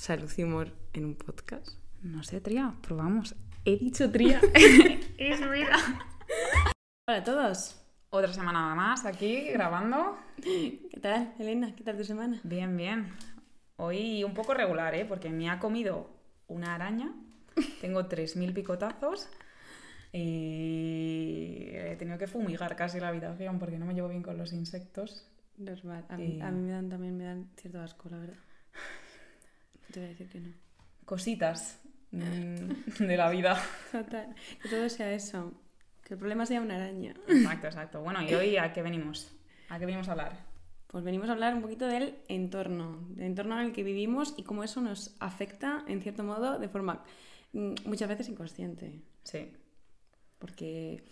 Salud 0.00 0.30
y 0.38 0.44
humor 0.44 0.72
en 0.94 1.04
un 1.04 1.14
podcast. 1.14 1.68
No 2.00 2.22
sé, 2.22 2.40
Tría, 2.40 2.74
probamos. 2.80 3.34
He 3.66 3.76
dicho 3.76 4.10
Tría. 4.10 4.40
es 5.18 5.40
vida. 5.50 5.76
Hola 7.06 7.18
a 7.18 7.22
todos. 7.22 7.76
Otra 8.08 8.32
semana 8.32 8.74
más 8.74 9.04
aquí 9.04 9.50
grabando. 9.50 10.16
¿Qué 10.42 10.98
tal, 11.02 11.34
Elena? 11.38 11.74
¿Qué 11.76 11.84
tal 11.84 11.98
tu 11.98 12.04
semana? 12.04 12.40
Bien, 12.44 12.74
bien. 12.78 13.08
Hoy 13.76 14.24
un 14.24 14.32
poco 14.32 14.54
regular, 14.54 14.94
¿eh? 14.94 15.04
Porque 15.04 15.28
me 15.28 15.50
ha 15.50 15.58
comido 15.58 16.08
una 16.48 16.76
araña. 16.76 17.12
Tengo 17.82 18.08
3.000 18.08 18.54
picotazos. 18.54 19.28
Y 20.14 21.68
he 21.72 21.94
tenido 21.98 22.16
que 22.16 22.26
fumigar 22.26 22.74
casi 22.74 23.00
la 23.00 23.08
habitación 23.08 23.58
porque 23.58 23.78
no 23.78 23.84
me 23.84 23.92
llevo 23.92 24.08
bien 24.08 24.22
con 24.22 24.38
los 24.38 24.54
insectos. 24.54 25.28
Normal. 25.58 26.06
A 26.08 26.16
mí- 26.16 26.40
a 26.40 26.50
mí 26.50 26.62
me 26.62 26.72
dan 26.72 26.88
también 26.88 27.18
me 27.18 27.24
dan 27.24 27.50
cierto 27.58 27.82
asco, 27.82 28.08
la 28.08 28.16
verdad. 28.18 28.38
Te 29.92 30.00
voy 30.00 30.06
a 30.06 30.10
decir 30.10 30.28
que 30.28 30.40
no. 30.40 30.52
Cositas 31.04 31.80
mm, 32.12 32.98
de 33.06 33.16
la 33.16 33.30
vida. 33.30 33.60
Total. 33.90 34.34
Que 34.62 34.68
todo 34.68 34.88
sea 34.88 35.12
eso. 35.12 35.52
Que 36.02 36.14
el 36.14 36.18
problema 36.18 36.46
sea 36.46 36.60
una 36.60 36.76
araña. 36.76 37.14
Exacto, 37.28 37.66
exacto. 37.66 38.00
Bueno, 38.02 38.22
¿y 38.22 38.34
hoy 38.34 38.56
a 38.56 38.72
qué 38.72 38.82
venimos? 38.82 39.32
¿A 39.68 39.78
qué 39.78 39.86
venimos 39.86 40.08
a 40.08 40.12
hablar? 40.12 40.50
Pues 40.86 41.04
venimos 41.04 41.28
a 41.28 41.32
hablar 41.32 41.54
un 41.54 41.62
poquito 41.62 41.86
del 41.86 42.16
entorno, 42.26 43.06
del 43.10 43.26
entorno 43.26 43.60
en 43.60 43.66
el 43.66 43.72
que 43.72 43.84
vivimos 43.84 44.34
y 44.36 44.42
cómo 44.42 44.64
eso 44.64 44.80
nos 44.80 45.14
afecta, 45.20 45.84
en 45.86 46.02
cierto 46.02 46.24
modo, 46.24 46.58
de 46.58 46.68
forma 46.68 47.04
mm, 47.52 47.74
muchas 47.84 48.08
veces 48.08 48.28
inconsciente. 48.28 49.00
Sí. 49.22 49.52
Porque 50.38 51.04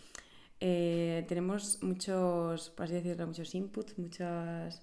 eh, 0.61 1.25
tenemos 1.29 1.83
muchos, 1.83 2.71
por 2.71 2.87
así 2.87 2.95
decirlo, 2.95 3.27
muchos 3.27 3.55
inputs, 3.55 3.99
muchas, 3.99 4.83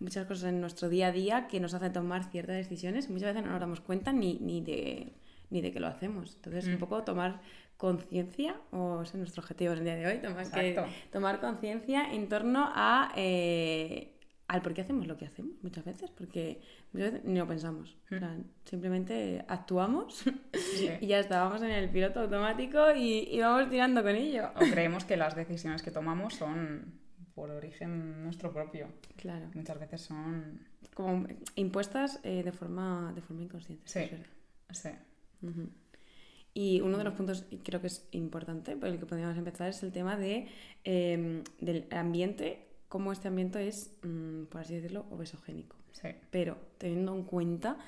muchas 0.00 0.26
cosas 0.26 0.50
en 0.50 0.60
nuestro 0.60 0.88
día 0.88 1.08
a 1.08 1.12
día 1.12 1.46
que 1.48 1.60
nos 1.60 1.74
hacen 1.74 1.92
tomar 1.92 2.24
ciertas 2.30 2.56
decisiones 2.56 3.10
muchas 3.10 3.34
veces 3.34 3.44
no 3.44 3.50
nos 3.52 3.60
damos 3.60 3.80
cuenta 3.80 4.12
ni, 4.12 4.38
ni, 4.40 4.60
de, 4.60 5.12
ni 5.50 5.60
de 5.60 5.72
que 5.72 5.80
lo 5.80 5.86
hacemos. 5.88 6.34
Entonces, 6.36 6.66
un 6.66 6.74
Mm. 6.74 6.78
poco 6.78 7.02
tomar 7.04 7.40
conciencia, 7.76 8.56
o 8.72 9.02
ese 9.02 9.12
es 9.12 9.18
nuestro 9.18 9.40
objetivo 9.42 9.72
en 9.72 9.78
el 9.78 9.84
día 9.84 9.96
de 9.96 10.06
hoy, 10.06 10.18
tomar, 10.18 10.50
que- 10.50 10.84
tomar 11.12 11.40
conciencia 11.40 12.12
en 12.12 12.28
torno 12.28 12.68
a, 12.74 13.12
eh, 13.16 14.14
al 14.48 14.62
por 14.62 14.72
qué 14.74 14.80
hacemos 14.80 15.06
lo 15.06 15.16
que 15.16 15.26
hacemos 15.26 15.52
muchas 15.62 15.84
veces, 15.84 16.10
porque 16.10 16.60
muchas 16.92 17.12
veces 17.12 17.26
ni 17.28 17.38
lo 17.38 17.46
pensamos. 17.46 17.96
Mm. 18.10 18.16
Simplemente 18.64 19.44
actuamos 19.46 20.24
Sí. 20.54 20.88
y 21.00 21.06
ya 21.06 21.18
estábamos 21.20 21.60
en 21.62 21.70
el 21.70 21.88
piloto 21.90 22.20
automático 22.20 22.78
y, 22.96 23.28
y 23.30 23.40
vamos 23.40 23.68
tirando 23.70 24.02
con 24.02 24.14
ello. 24.16 24.50
O 24.56 24.60
creemos 24.60 25.04
que 25.04 25.16
las 25.16 25.36
decisiones 25.36 25.82
que 25.82 25.90
tomamos 25.90 26.34
son 26.34 26.94
por 27.38 27.50
origen 27.52 28.24
nuestro 28.24 28.52
propio. 28.52 28.88
Claro. 29.16 29.48
Muchas 29.54 29.78
veces 29.78 30.00
son... 30.00 30.58
Como 30.92 31.24
impuestas 31.54 32.18
eh, 32.24 32.42
de, 32.42 32.50
forma, 32.50 33.12
de 33.14 33.20
forma 33.22 33.44
inconsciente. 33.44 33.84
Sí. 33.86 34.10
Sí. 34.72 34.88
Ujú. 35.42 35.68
Y 36.52 36.80
uno 36.80 36.98
de 36.98 37.04
los 37.04 37.14
puntos 37.14 37.46
y 37.50 37.58
creo 37.58 37.80
que 37.80 37.86
es 37.86 38.08
importante 38.10 38.74
por 38.76 38.88
el 38.88 38.98
que 38.98 39.06
podríamos 39.06 39.38
empezar 39.38 39.68
es 39.68 39.80
el 39.84 39.92
tema 39.92 40.16
de, 40.16 40.48
eh, 40.82 41.44
del 41.60 41.86
ambiente, 41.92 42.66
cómo 42.88 43.12
este 43.12 43.28
ambiente 43.28 43.68
es, 43.68 43.92
mm, 44.02 44.46
por 44.46 44.62
así 44.62 44.74
decirlo, 44.74 45.06
obesogénico. 45.10 45.76
Sí. 45.92 46.08
Pero 46.32 46.58
teniendo 46.78 47.14
en 47.14 47.22
cuenta 47.22 47.78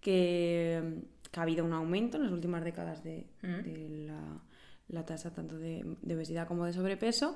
que, 0.00 1.02
que 1.32 1.40
ha 1.40 1.42
habido 1.42 1.64
un 1.64 1.72
aumento 1.72 2.16
en 2.16 2.22
las 2.24 2.32
últimas 2.32 2.62
décadas 2.62 3.02
de, 3.02 3.26
Mm. 3.42 3.62
de 3.64 3.88
la, 4.06 4.40
la 4.88 5.04
tasa 5.04 5.32
tanto 5.32 5.58
de, 5.58 5.84
de 6.00 6.14
obesidad 6.14 6.46
como 6.46 6.64
de 6.66 6.72
sobrepeso 6.72 7.34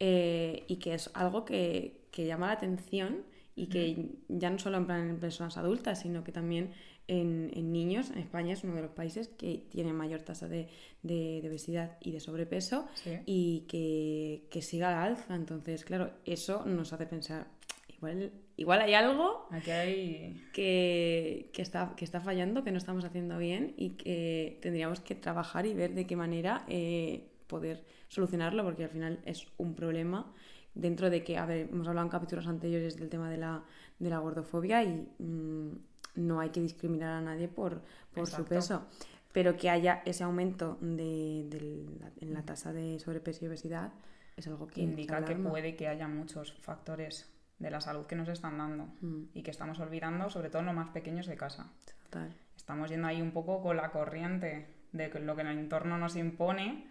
eh, 0.00 0.64
y 0.68 0.76
que 0.76 0.94
es 0.94 1.10
algo 1.14 1.44
que, 1.44 2.00
que 2.10 2.26
llama 2.26 2.46
la 2.48 2.52
atención 2.54 3.22
y 3.54 3.66
que 3.66 4.06
ya 4.28 4.48
no 4.50 4.58
solo 4.58 4.78
en, 4.78 4.86
plan 4.86 5.08
en 5.10 5.18
personas 5.20 5.56
adultas, 5.58 6.00
sino 6.00 6.24
que 6.24 6.32
también 6.32 6.70
en, 7.06 7.50
en 7.54 7.70
niños. 7.70 8.10
En 8.10 8.18
España 8.18 8.54
es 8.54 8.64
uno 8.64 8.74
de 8.74 8.82
los 8.82 8.92
países 8.92 9.28
que 9.28 9.66
tiene 9.70 9.92
mayor 9.92 10.22
tasa 10.22 10.48
de, 10.48 10.68
de- 11.02 11.40
de 11.42 11.48
obesidad 11.48 11.98
y 12.00 12.12
de 12.12 12.20
sobrepeso 12.20 12.86
Sí. 12.94 13.18
y 13.26 13.60
que, 13.68 14.44
que 14.50 14.62
siga 14.62 14.90
la 14.90 15.04
alza. 15.04 15.34
Entonces, 15.34 15.84
claro, 15.84 16.12
eso 16.24 16.64
nos 16.64 16.94
hace 16.94 17.06
pensar, 17.06 17.46
igual, 17.94 18.32
igual 18.56 18.80
hay 18.80 18.94
algo 18.94 19.46
Aquí 19.50 19.70
hay... 19.70 20.42
que, 20.54 21.50
que 21.52 21.60
está, 21.60 21.92
que 21.94 22.06
está 22.06 22.22
fallando, 22.22 22.64
que 22.64 22.70
no 22.70 22.78
estamos 22.78 23.04
haciendo 23.04 23.36
bien 23.36 23.74
y 23.76 23.90
que 23.90 24.58
tendríamos 24.62 25.00
que 25.00 25.14
trabajar 25.14 25.66
y 25.66 25.74
ver 25.74 25.92
de 25.94 26.06
qué 26.06 26.16
manera 26.16 26.64
eh, 26.68 27.28
poder 27.52 27.84
solucionarlo, 28.08 28.64
porque 28.64 28.84
al 28.84 28.90
final 28.90 29.20
es 29.24 29.46
un 29.58 29.74
problema 29.74 30.32
dentro 30.74 31.10
de 31.10 31.22
que, 31.22 31.36
a 31.36 31.44
ver, 31.46 31.68
hemos 31.70 31.86
hablado 31.86 32.06
en 32.06 32.10
capítulos 32.10 32.46
anteriores 32.46 32.96
del 32.96 33.08
tema 33.10 33.28
de 33.30 33.36
la, 33.36 33.62
de 33.98 34.08
la 34.10 34.18
gordofobia 34.18 34.82
y 34.82 35.06
mm, 35.18 35.70
no 36.16 36.40
hay 36.40 36.48
que 36.50 36.60
discriminar 36.60 37.10
a 37.12 37.20
nadie 37.20 37.46
por, 37.48 37.82
por 38.14 38.26
su 38.26 38.44
peso, 38.46 38.86
pero 39.32 39.56
que 39.56 39.68
haya 39.70 40.02
ese 40.04 40.24
aumento 40.24 40.78
de, 40.80 41.44
de 41.48 41.60
la- 42.00 42.10
en 42.20 42.32
la 42.34 42.42
tasa 42.42 42.72
de 42.72 42.98
sobrepeso 42.98 43.44
y 43.44 43.48
obesidad 43.48 43.92
es 44.36 44.46
algo 44.46 44.66
que 44.66 44.80
indica 44.92 45.16
que 45.26 45.34
puede 45.50 45.76
que 45.76 45.88
haya 45.88 46.08
muchos 46.08 46.54
factores 46.60 47.28
de 47.58 47.70
la 47.70 47.80
salud 47.80 48.06
que 48.06 48.16
nos 48.16 48.28
están 48.28 48.56
dando 48.58 48.84
Mm, 49.02 49.24
y 49.34 49.42
que 49.42 49.50
estamos 49.50 49.78
olvidando, 49.78 50.28
sobre 50.30 50.48
todo 50.48 50.60
en 50.60 50.66
los 50.66 50.74
más 50.74 50.88
pequeños 50.90 51.26
de 51.26 51.36
casa. 51.36 51.70
total. 52.04 52.34
Estamos 52.56 52.88
yendo 52.90 53.08
ahí 53.08 53.20
un 53.22 53.30
poco 53.32 53.62
con 53.62 53.76
la 53.76 53.90
corriente 53.90 54.66
de 54.92 55.08
lo 55.20 55.34
que 55.36 55.42
el 55.42 55.48
entorno 55.48 55.96
nos 55.98 56.16
impone 56.16 56.86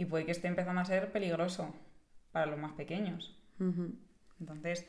y 0.00 0.06
puede 0.06 0.24
que 0.24 0.32
esté 0.32 0.48
empezando 0.48 0.80
a 0.80 0.84
ser 0.86 1.12
peligroso 1.12 1.74
para 2.32 2.46
los 2.46 2.58
más 2.58 2.72
pequeños. 2.72 3.36
Entonces, 4.40 4.86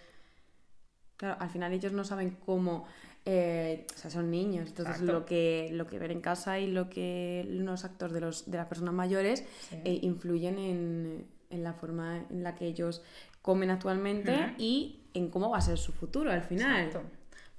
Claro, 1.18 1.36
al 1.40 1.50
final 1.50 1.74
ellos 1.74 1.92
no 1.92 2.06
saben 2.06 2.32
cómo, 2.46 2.86
eh, 3.26 3.86
o 3.94 3.98
sea, 3.98 4.10
son 4.10 4.32
niños, 4.32 4.70
entonces 4.70 4.96
Exacto. 4.96 5.12
lo 5.14 5.26
que, 5.26 5.70
lo 5.74 5.86
que 5.86 6.00
ven 6.00 6.12
en 6.12 6.22
casa 6.22 6.60
y 6.60 6.66
lo 6.66 6.90
que 6.90 7.46
los 7.48 7.84
actos 7.84 8.14
de, 8.14 8.22
los, 8.22 8.50
de 8.50 8.58
las 8.58 8.68
personas 8.68 8.94
mayores 8.94 9.46
sí. 9.70 9.76
eh, 9.84 10.00
influyen 10.02 10.58
en, 10.58 11.28
en 11.50 11.64
la 11.64 11.74
forma 11.74 12.26
en 12.30 12.42
la 12.42 12.56
que 12.56 12.66
ellos 12.66 13.04
comen 13.42 13.70
actualmente 13.70 14.56
y 14.58 15.02
en 15.14 15.30
cómo 15.30 15.50
va 15.52 15.58
a 15.58 15.62
ser 15.62 15.78
su 15.78 15.92
futuro 15.92 16.32
al 16.32 16.42
final. 16.42 16.86
Exacto. 16.86 17.08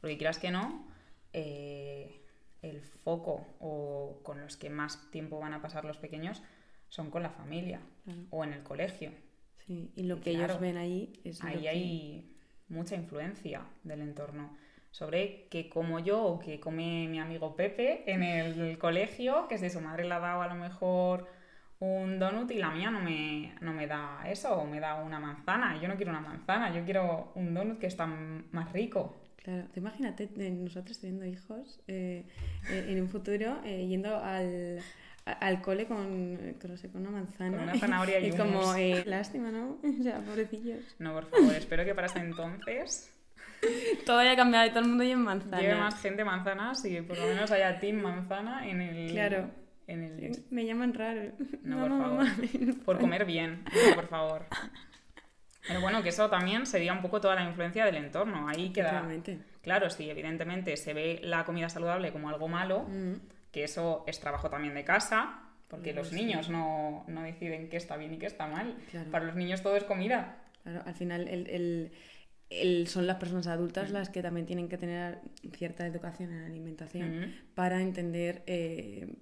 Porque 0.01 0.17
quieras 0.17 0.39
que 0.39 0.51
no, 0.51 0.85
eh, 1.35 2.21
el 2.63 2.81
foco 2.81 3.47
o 3.61 4.21
con 4.23 4.41
los 4.41 4.57
que 4.57 4.71
más 4.71 5.09
tiempo 5.13 5.39
van 5.39 5.53
a 5.53 5.63
pasar 5.63 5.85
los 5.85 5.99
pequeños 5.99 6.43
son 6.93 7.11
con 7.11 7.23
la 7.23 7.31
familia 7.31 7.81
Claro. 8.05 8.21
o 8.31 8.45
en 8.45 8.53
el 8.53 8.63
colegio. 8.63 9.13
Sí, 9.67 9.91
y 9.97 10.03
lo 10.03 10.17
Y 10.19 10.21
que 10.21 10.31
claro, 10.33 10.45
ellos 10.53 10.61
ven 10.61 10.77
ahí 10.77 11.13
es 11.25 11.43
lo 11.43 11.49
Ahí 11.49 11.61
que- 11.63 11.69
hay 11.71 12.37
mucha 12.69 12.97
influencia 12.97 13.63
del 13.83 14.03
entorno 14.03 14.57
sobre 14.91 15.47
qué 15.49 15.71
como 15.71 16.01
yo 16.01 16.23
o 16.23 16.39
qué 16.39 16.61
come 16.61 17.07
mi 17.09 17.19
amigo 17.19 17.57
Pepe 17.57 18.03
en 18.13 18.23
el 18.69 18.79
colegio, 18.79 19.47
que 19.49 19.57
si 19.57 19.71
su 19.71 19.81
madre 19.81 20.05
le 20.05 20.13
ha 20.15 20.19
dado 20.19 20.43
a 20.43 20.49
lo 20.49 20.55
mejor 20.57 21.27
un 21.79 22.19
donut 22.19 22.51
y 22.51 22.59
la 22.59 22.71
mía 22.71 22.91
no 22.91 23.01
me, 23.01 23.55
no 23.63 23.73
me 23.73 23.87
da 23.87 24.23
eso, 24.29 24.55
o 24.61 24.67
me 24.67 24.79
da 24.79 25.03
una 25.03 25.19
manzana. 25.19 25.81
Yo 25.81 25.89
no 25.89 25.97
quiero 25.97 26.11
una 26.11 26.21
manzana, 26.21 26.75
yo 26.75 26.85
quiero 26.85 27.33
un 27.37 27.55
donut 27.55 27.79
que 27.79 27.87
está 27.87 28.05
más 28.07 28.71
rico. 28.73 29.17
Claro, 29.37 29.67
te 29.73 29.81
imagínate 29.81 30.29
eh, 30.37 30.51
nosotros 30.51 31.01
teniendo 31.01 31.25
hijos 31.27 31.81
eh, 31.89 32.27
eh, 32.71 32.87
en 32.89 33.01
un 33.01 33.09
futuro 33.09 33.61
eh, 33.65 33.87
yendo 33.89 34.17
al, 34.19 34.79
al 35.25 35.63
cole 35.63 35.87
con, 35.87 36.37
no 36.69 36.77
sé, 36.77 36.89
con 36.91 37.03
una 37.03 37.11
manzana. 37.11 37.57
Con 37.57 37.63
una 37.69 37.79
zanahoria 37.79 38.19
y 38.21 38.29
Es 38.29 38.35
como, 38.37 38.75
eh, 38.75 39.03
lástima, 39.07 39.51
¿no? 39.51 39.79
O 40.01 40.03
sea, 40.03 40.19
pobrecillos. 40.21 40.81
No, 40.99 41.13
por 41.13 41.27
favor, 41.31 41.55
espero 41.55 41.85
que 41.85 41.95
para 41.95 42.07
ese 42.09 42.19
entonces 42.21 43.09
Todo 44.07 44.19
haya 44.19 44.35
cambiado 44.35 44.67
y 44.67 44.71
todo 44.71 44.81
el 44.81 44.89
mundo 44.89 45.05
lleve 45.05 45.17
manzana. 45.23 45.61
lleve 45.61 45.77
más 45.77 46.01
gente 46.03 46.25
manzanas 46.25 46.85
y 46.85 47.01
por 47.03 47.17
lo 47.17 47.27
menos 47.27 47.51
haya 47.53 47.79
team 47.79 47.97
manzana 48.03 48.69
en 48.69 48.81
el... 48.81 49.11
Claro. 49.13 49.51
En 49.87 50.03
el 50.05 50.45
Me 50.51 50.65
llaman 50.65 50.95
raro. 50.95 51.23
No, 51.63 51.77
Mamá, 51.77 51.89
por 51.89 52.09
mamá. 52.17 52.27
favor. 52.27 52.85
Por 52.85 52.99
comer 53.01 53.25
bien, 53.25 53.65
no, 53.65 53.95
por 53.97 54.07
favor. 54.09 54.47
Pero 55.67 55.81
bueno, 55.81 56.03
que 56.03 56.09
eso 56.09 56.29
también 56.31 56.67
sería 56.67 56.93
un 56.93 57.03
poco 57.03 57.21
toda 57.21 57.35
la 57.35 57.45
influencia 57.45 57.85
del 57.85 57.97
entorno. 57.97 58.49
Ahí 58.49 58.71
queda. 58.71 59.07
Claro, 59.63 59.91
sí, 59.91 60.09
evidentemente 60.11 60.77
se 60.77 60.93
ve 60.95 61.21
la 61.23 61.45
comida 61.45 61.69
saludable 61.69 62.13
como 62.13 62.29
algo 62.29 62.49
malo, 62.49 62.85
Mm, 62.89 63.15
que 63.53 63.63
eso 63.65 64.03
es 64.09 64.19
trabajo 64.19 64.51
también 64.51 64.75
de 64.75 64.85
casa, 64.85 65.39
porque 65.69 65.93
los 65.95 66.13
niños 66.13 66.49
no, 66.51 67.05
no 67.07 67.23
deciden 67.23 67.69
qué 67.69 67.77
está 67.77 67.97
bien 67.97 68.13
y 68.15 68.19
qué 68.19 68.27
está 68.27 68.47
mal. 68.47 68.75
Claro. 68.91 69.11
Para 69.11 69.25
los 69.27 69.37
niños 69.37 69.63
todo 69.63 69.77
es 69.77 69.85
comida. 69.85 70.39
Claro, 70.65 70.83
al 70.85 70.95
final 70.95 71.29
el, 71.29 71.47
el- 71.49 71.93
el- 72.51 72.87
son 72.89 73.07
las 73.07 73.17
personas 73.17 73.47
adultas 73.47 73.91
las 73.91 74.11
que 74.11 74.23
también 74.23 74.47
tienen 74.47 74.69
que 74.69 74.77
tener 74.77 75.21
cierta 75.57 75.87
educación 75.87 76.33
en 76.33 76.45
alimentación 76.45 77.35
para 77.55 77.81
entender 77.81 78.43
eh, 78.47 79.15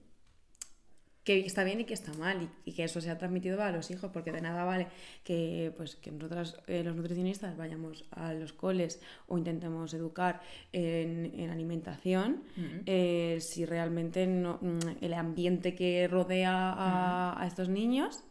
qué 1.24 1.40
está 1.40 1.64
bien 1.64 1.80
y 1.80 1.84
qué 1.84 1.94
está 1.94 2.12
mal 2.14 2.42
y, 2.42 2.70
y 2.70 2.72
que 2.74 2.84
eso 2.84 3.00
se 3.00 3.10
ha 3.10 3.18
transmitido 3.18 3.62
a 3.62 3.70
los 3.70 3.90
hijos, 3.90 4.10
porque 4.12 4.32
de 4.32 4.40
nada 4.40 4.64
vale 4.64 4.88
que, 5.22 5.72
pues, 5.76 5.96
que 5.96 6.10
nosotras, 6.10 6.56
eh, 6.66 6.82
los 6.82 6.96
nutricionistas, 6.96 7.56
vayamos 7.56 8.04
a 8.10 8.32
los 8.34 8.52
coles 8.52 9.00
o 9.28 9.36
intentemos 9.38 9.92
educar 9.94 10.40
en, 10.72 11.32
en 11.38 11.50
alimentación 11.50 12.42
eh, 12.86 13.38
si 13.40 13.64
realmente 13.66 14.26
no, 14.26 14.58
mm, 14.62 14.78
el 15.04 15.14
ambiente 15.14 15.74
que 15.74 16.08
rodea 16.08 16.72
a, 16.72 17.42
a 17.42 17.46
estos 17.46 17.68
niños 17.68 18.24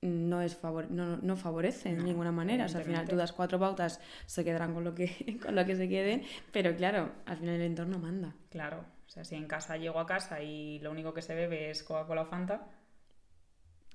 no 0.00 0.42
es 0.42 0.54
favor- 0.56 0.90
no, 0.90 1.16
no 1.16 1.36
favorece 1.36 1.88
de 1.90 1.96
No, 1.96 2.04
ninguna 2.04 2.30
manera. 2.30 2.66
O 2.66 2.68
sea, 2.68 2.80
al 2.80 2.86
final 2.86 3.08
tú 3.08 3.16
das 3.16 3.32
cuatro 3.32 3.58
pautas, 3.58 4.00
se 4.26 4.44
quedarán 4.44 4.72
con 4.74 4.84
lo 4.84 4.94
que, 4.94 5.38
con 5.42 5.56
lo 5.56 5.64
que 5.66 5.74
se 5.74 5.88
queden, 5.88 6.22
pero 6.52 6.76
claro, 6.76 7.10
al 7.26 7.36
final 7.38 7.56
el 7.56 7.62
entorno 7.62 7.98
manda. 7.98 8.32
Claro, 8.50 8.84
o 9.08 9.10
sea, 9.10 9.24
si 9.24 9.34
en 9.36 9.46
casa 9.48 9.76
llego 9.78 9.98
a 9.98 10.06
casa 10.06 10.42
y 10.42 10.78
lo 10.80 10.90
único 10.92 11.14
que 11.14 11.22
se 11.22 11.34
bebe 11.34 11.70
es 11.70 11.82
Coca-Cola 11.82 12.22
o 12.22 12.26
Fanta, 12.26 12.66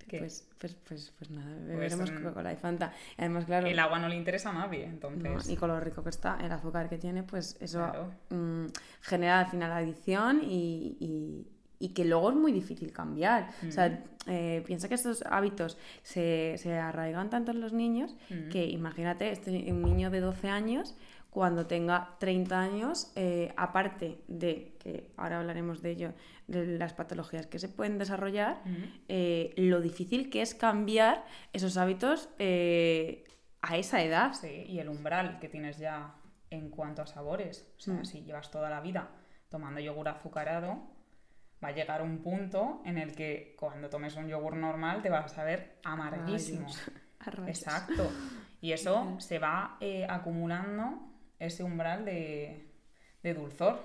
¿qué? 0.08 0.18
Pues, 0.20 0.48
pues, 0.58 0.76
pues, 0.88 1.14
pues 1.18 1.30
nada, 1.30 1.56
beberemos 1.66 2.12
mm, 2.12 2.16
Coca-Cola 2.16 2.52
y 2.54 2.56
Fanta. 2.58 2.94
Además, 3.18 3.46
claro, 3.46 3.68
el 3.68 3.80
agua 3.80 4.00
no 4.00 4.08
le 4.10 4.16
interesa 4.16 4.50
a 4.50 4.54
nadie, 4.54 4.88
no, 4.88 4.94
entonces... 5.10 5.50
y 5.50 5.56
con 5.56 5.70
lo 5.70 5.80
rico 5.80 6.04
que 6.04 6.10
está, 6.10 6.38
el 6.42 6.52
azúcar 6.52 6.90
que 6.90 6.98
tiene, 6.98 7.24
pues 7.24 7.56
eso 7.60 7.78
Claro. 7.80 8.12
mm, 8.30 8.66
genera 9.02 9.40
al 9.40 9.48
final 9.48 9.72
adicción 9.72 10.42
y, 10.44 10.98
y- 11.00 11.48
y 11.80 11.90
que 11.90 12.06
luego 12.06 12.30
es 12.30 12.36
muy 12.38 12.54
difícil 12.54 12.94
cambiar. 12.94 13.50
O 13.68 13.72
sea, 13.72 14.02
eh, 14.28 14.64
piensa 14.66 14.88
que 14.88 14.96
estos 14.96 15.22
hábitos 15.24 15.78
se, 16.02 16.56
se 16.58 16.78
arraigan 16.78 17.30
tanto 17.30 17.52
en 17.52 17.60
los 17.60 17.74
niños 17.74 18.16
Ujú. 18.32 18.50
que 18.50 18.66
imagínate, 18.68 19.30
este, 19.32 19.70
un 19.70 19.82
niño 19.84 20.10
de 20.10 20.22
12 20.22 20.48
años, 20.48 20.96
cuando 21.34 21.66
tenga 21.66 22.16
30 22.20 22.60
años, 22.60 23.12
eh, 23.16 23.52
aparte 23.58 24.22
de, 24.28 24.78
que 24.80 25.12
ahora 25.18 25.40
hablaremos 25.40 25.82
de 25.82 25.90
ello, 25.90 26.14
de 26.46 26.78
las 26.78 26.94
patologías 26.94 27.48
que 27.48 27.58
se 27.58 27.70
pueden 27.70 27.98
desarrollar, 27.98 28.62
eh, 29.08 29.52
lo 29.58 29.82
difícil 29.82 30.30
que 30.30 30.44
es 30.44 30.54
cambiar 30.54 31.26
esos 31.52 31.76
hábitos 31.78 32.30
eh, 32.38 33.24
a 33.64 33.78
esa 33.78 34.04
edad. 34.04 34.34
Sí, 34.34 34.66
y 34.68 34.78
el 34.78 34.90
umbral 34.90 35.40
que 35.40 35.50
tienes 35.50 35.80
ya 35.80 36.14
en 36.52 36.70
cuanto 36.70 37.02
a 37.02 37.08
sabores. 37.08 37.68
O 37.78 37.82
sea, 37.82 37.96
Mm. 37.96 38.06
si 38.06 38.22
llevas 38.22 38.52
toda 38.52 38.70
la 38.70 38.80
vida 38.82 39.10
tomando 39.50 39.80
yogur 39.80 40.10
azucarado, 40.10 40.84
va 41.64 41.70
a 41.70 41.72
llegar 41.72 42.04
un 42.04 42.20
punto 42.20 42.84
en 42.86 43.00
el 43.00 43.16
que 43.16 43.56
cuando 43.58 43.90
tomes 43.90 44.16
un 44.18 44.28
yogur 44.28 44.56
normal 44.56 45.02
te 45.02 45.10
vas 45.10 45.26
a 45.26 45.30
saber 45.30 45.80
amarguísimo. 45.84 46.68
Exacto. 47.48 48.08
Y 48.62 48.72
eso 48.72 49.16
se 49.20 49.40
va 49.40 49.78
eh, 49.80 50.06
acumulando 50.08 51.13
ese 51.46 51.64
umbral 51.64 52.06
de, 52.06 52.68
de 53.22 53.34
dulzor. 53.34 53.82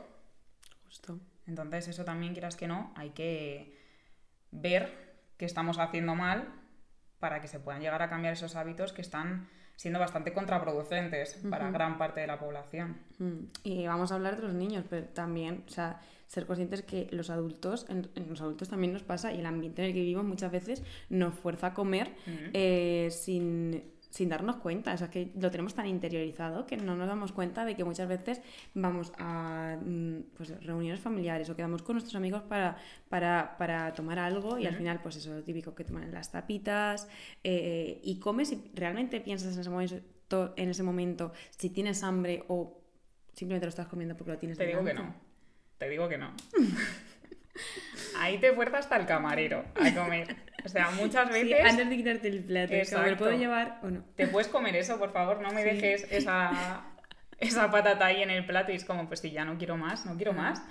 Justo. 0.85 1.19
Entonces, 1.47 1.89
eso 1.89 2.05
también, 2.05 2.33
quieras 2.33 2.57
que 2.57 2.69
no, 2.69 2.93
hay 2.97 3.11
que 3.11 3.77
ver 4.51 5.17
qué 5.37 5.45
estamos 5.45 5.79
haciendo 5.79 6.15
mal 6.15 6.49
para 7.19 7.41
que 7.41 7.49
se 7.49 7.59
puedan 7.59 7.81
llegar 7.81 8.03
a 8.03 8.09
cambiar 8.09 8.33
esos 8.35 8.55
hábitos 8.57 8.93
que 8.93 9.03
están 9.03 9.49
siendo 9.77 10.01
bastante 10.01 10.33
contraproducentes 10.33 11.39
para 11.51 11.71
gran 11.71 11.99
parte 11.99 12.21
de 12.21 12.27
la 12.27 12.39
población. 12.39 12.97
Mm, 13.19 13.45
Y 13.63 13.87
vamos 13.87 14.11
a 14.11 14.17
hablar 14.17 14.37
de 14.37 14.43
los 14.43 14.55
niños, 14.55 14.85
pero 14.91 15.07
también, 15.07 15.65
o 15.67 15.71
sea, 15.71 16.01
ser 16.27 16.47
conscientes 16.47 16.83
que 16.83 17.09
los 17.13 17.31
adultos, 17.31 17.87
en, 17.89 18.09
en 18.17 18.29
los 18.29 18.41
adultos 18.41 18.69
también 18.69 18.93
nos 18.93 19.03
pasa 19.05 19.33
y 19.33 19.39
el 19.39 19.47
ambiente 19.47 19.83
en 19.83 19.89
el 19.89 19.95
que 19.95 20.01
vivimos 20.01 20.25
muchas 20.25 20.51
veces 20.51 20.83
nos 21.09 21.35
fuerza 21.35 21.69
a 21.69 21.75
comer 21.75 22.15
eh, 22.53 23.09
sin, 23.13 23.85
sin 24.11 24.29
darnos 24.29 24.57
cuenta. 24.57 24.95
O 24.95 24.99
sea, 24.99 25.11
que 25.11 25.31
lo 25.39 25.51
tenemos 25.51 25.75
tan 25.75 25.87
interiorizado 25.87 26.67
que 26.67 26.77
no 26.77 26.97
nos 26.97 27.09
damos 27.09 27.33
cuenta 27.33 27.65
de 27.65 27.77
que 27.77 27.85
muchas 27.85 28.09
veces 28.09 28.41
vamos 28.75 29.13
a 29.19 29.77
mm, 29.81 30.21
pues, 30.37 30.51
reuniones 30.65 31.01
familiares 31.01 31.49
o 31.51 31.57
quedamos 31.57 31.83
con 31.83 31.95
nuestros 31.95 32.15
amigos 32.17 32.43
para, 32.43 32.77
para, 33.09 33.57
para 33.59 33.93
tomar 33.95 34.19
algo 34.19 34.59
y 34.59 34.67
al 34.67 34.75
final, 34.77 35.01
pues 35.03 35.17
eso, 35.17 35.35
lo 35.35 35.43
típico 35.43 35.75
que 35.75 35.85
toman 35.85 36.11
las 36.13 36.31
tapitas 36.31 37.09
eh, 37.45 38.01
y 38.03 38.19
comes 38.19 38.53
y 38.53 38.71
realmente 38.75 39.21
piensas 39.21 39.55
en 39.55 39.61
ese 39.61 39.71
momento, 39.71 40.55
en 40.57 40.69
ese 40.69 40.83
momento 40.83 41.33
si 41.57 41.71
tienes 41.71 42.03
hambre 42.03 42.45
o 42.49 42.81
simplemente 43.33 43.67
lo 43.67 43.71
estás 43.71 43.87
comiendo 43.87 44.17
porque 44.17 44.33
lo 44.33 44.39
tienes 44.39 44.59
Te 44.59 44.67
digo 44.67 44.85
que 44.85 44.95
no. 44.95 45.15
Te 45.79 45.89
digo 45.89 46.09
que 46.09 46.19
no. 46.19 46.33
Ahí 48.19 48.39
te 48.39 48.53
fuerza 48.53 48.79
hasta 48.79 48.97
el 48.97 49.07
camarero 49.07 49.65
a 49.75 49.95
comer. 49.95 50.48
O 50.65 50.69
sea, 50.69 50.91
muchas 50.91 51.29
Sí, 51.29 51.45
veces 51.45 51.65
antes 51.65 51.89
de 51.89 51.97
quitarte 51.97 52.29
el 52.29 52.43
plato, 52.45 52.73
como, 52.91 53.03
¿me 53.03 53.11
lo 53.11 53.17
puedo 53.17 53.31
Exacto. 53.31 53.31
llevar 53.39 53.79
o 53.83 53.91
no? 53.91 54.05
te 54.17 54.27
puedes 54.27 54.49
comer 54.49 54.77
eso, 54.77 54.99
por 54.99 55.13
favor, 55.13 55.41
no 55.41 55.51
me 55.53 55.63
Sí. 55.63 55.69
dejes 55.71 56.07
esa, 56.11 56.83
esa 57.39 57.71
patata 57.71 58.07
ahí 58.07 58.23
en 58.23 58.31
el 58.31 58.45
plato 58.45 58.73
y 58.73 58.75
es 58.75 58.85
como, 58.85 59.07
pues 59.07 59.21
si 59.21 59.31
ya 59.31 59.45
no 59.45 59.57
quiero 59.57 59.77
más, 59.77 60.05
no 60.07 60.17
quiero 60.17 60.33
más. 60.33 60.63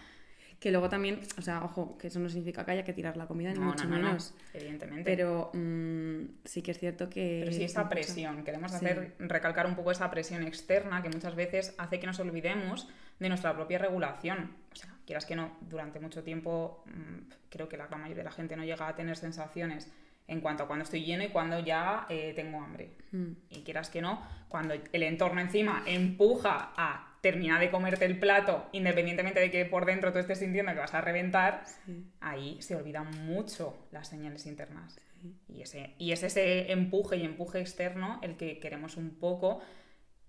Que 0.60 0.72
luego 0.72 0.90
también, 0.90 1.20
o 1.38 1.42
sea, 1.44 1.64
ojo, 1.64 1.98
que 2.00 2.08
eso 2.08 2.20
no 2.20 2.30
significa 2.30 2.66
que 2.66 2.72
haya 2.72 2.84
que 2.84 2.92
tirar 2.94 3.16
la 3.16 3.28
comida, 3.28 3.52
ni 3.52 3.60
No, 3.60 3.66
mucho 3.66 3.84
no, 3.84 3.92
no, 3.92 3.98
no, 3.98 4.08
menos. 4.08 4.34
evidentemente. 4.54 5.04
Pero 5.04 5.52
mm, 5.54 6.22
sí 6.46 6.64
que 6.64 6.72
es 6.72 6.80
cierto 6.80 7.10
que. 7.10 7.42
Pero 7.44 7.52
sí 7.56 7.64
esa 7.64 7.88
presión, 7.88 8.44
queremos 8.44 8.72
Sí. 8.72 8.78
hacer 8.78 9.16
recalcar 9.20 9.68
un 9.68 9.76
poco 9.76 9.92
esa 9.92 10.10
presión 10.10 10.42
externa 10.48 11.04
que 11.04 11.10
muchas 11.10 11.36
veces 11.36 11.76
hace 11.78 12.00
que 12.00 12.08
nos 12.08 12.20
olvidemos 12.20 12.90
de 13.20 13.30
nuestra 13.30 13.54
propia 13.56 13.78
regulación. 13.78 14.52
O 14.72 14.76
sea, 14.76 14.90
quieras 15.06 15.26
que 15.26 15.36
no, 15.36 15.56
durante 15.62 16.00
mucho 16.00 16.24
tiempo 16.24 16.84
mm, 16.88 17.32
creo 17.50 17.70
que 17.70 17.78
la 17.78 17.86
gran 17.86 18.02
mayoría 18.02 18.24
de 18.24 18.30
la 18.30 18.36
gente 18.36 18.56
no 18.56 18.64
llega 18.64 18.88
a 18.88 18.96
tener 18.96 19.16
sensaciones 19.16 19.92
en 20.28 20.42
cuanto 20.42 20.64
a 20.64 20.68
cuando 20.68 20.84
estoy 20.84 21.06
lleno 21.06 21.24
y 21.24 21.30
cuando 21.30 21.60
ya 21.60 22.06
eh, 22.10 22.34
tengo 22.36 22.60
hambre. 22.62 22.92
Mm, 23.12 23.32
Y 23.52 23.62
quieras 23.62 23.90
que 23.92 24.02
no, 24.02 24.22
cuando 24.50 24.74
el 24.74 25.04
entorno 25.04 25.40
encima 25.40 25.84
empuja 25.86 26.72
a 26.76 27.07
terminar 27.22 27.60
de 27.60 27.72
comerte 27.72 28.06
el 28.06 28.20
plato, 28.20 28.68
independientemente 28.72 29.40
de 29.40 29.52
que 29.52 29.66
por 29.66 29.86
dentro 29.86 30.12
tú 30.14 30.20
estés 30.20 30.40
sintiendo 30.40 30.72
que 30.74 30.80
vas 30.80 30.94
a 30.94 31.02
reventar, 31.02 31.64
sí, 31.86 32.12
ahí 32.20 32.62
se 32.62 32.76
olvidan 32.76 33.10
mucho 33.26 33.88
las 33.92 34.08
señales 34.08 34.46
internas. 34.46 35.00
Y, 35.48 35.62
ese, 35.62 35.96
y 35.98 36.12
es 36.12 36.24
ese 36.24 36.72
empuje 36.72 37.18
y 37.18 37.26
empuje 37.26 37.60
externo 37.60 38.20
el 38.22 38.38
que 38.38 38.60
queremos 38.60 38.98
un 38.98 39.20
poco 39.20 39.62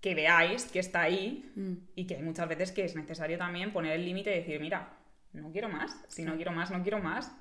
que 0.01 0.15
veáis 0.15 0.65
que 0.65 0.79
está 0.79 1.01
ahí 1.01 1.51
mm, 1.55 1.73
y 1.95 2.07
que 2.07 2.15
hay 2.15 2.23
muchas 2.23 2.47
veces 2.47 2.71
que 2.71 2.85
es 2.85 2.95
necesario 2.95 3.37
también 3.37 3.71
poner 3.71 3.93
el 3.93 4.05
límite 4.05 4.31
y 4.31 4.39
decir, 4.39 4.59
mira, 4.59 4.97
no 5.33 5.51
quiero 5.51 5.69
más, 5.69 6.03
si 6.07 6.23
no 6.23 6.35
quiero 6.35 6.51
más, 6.51 6.71
no 6.71 6.81
quiero 6.81 6.99
más, 6.99 7.31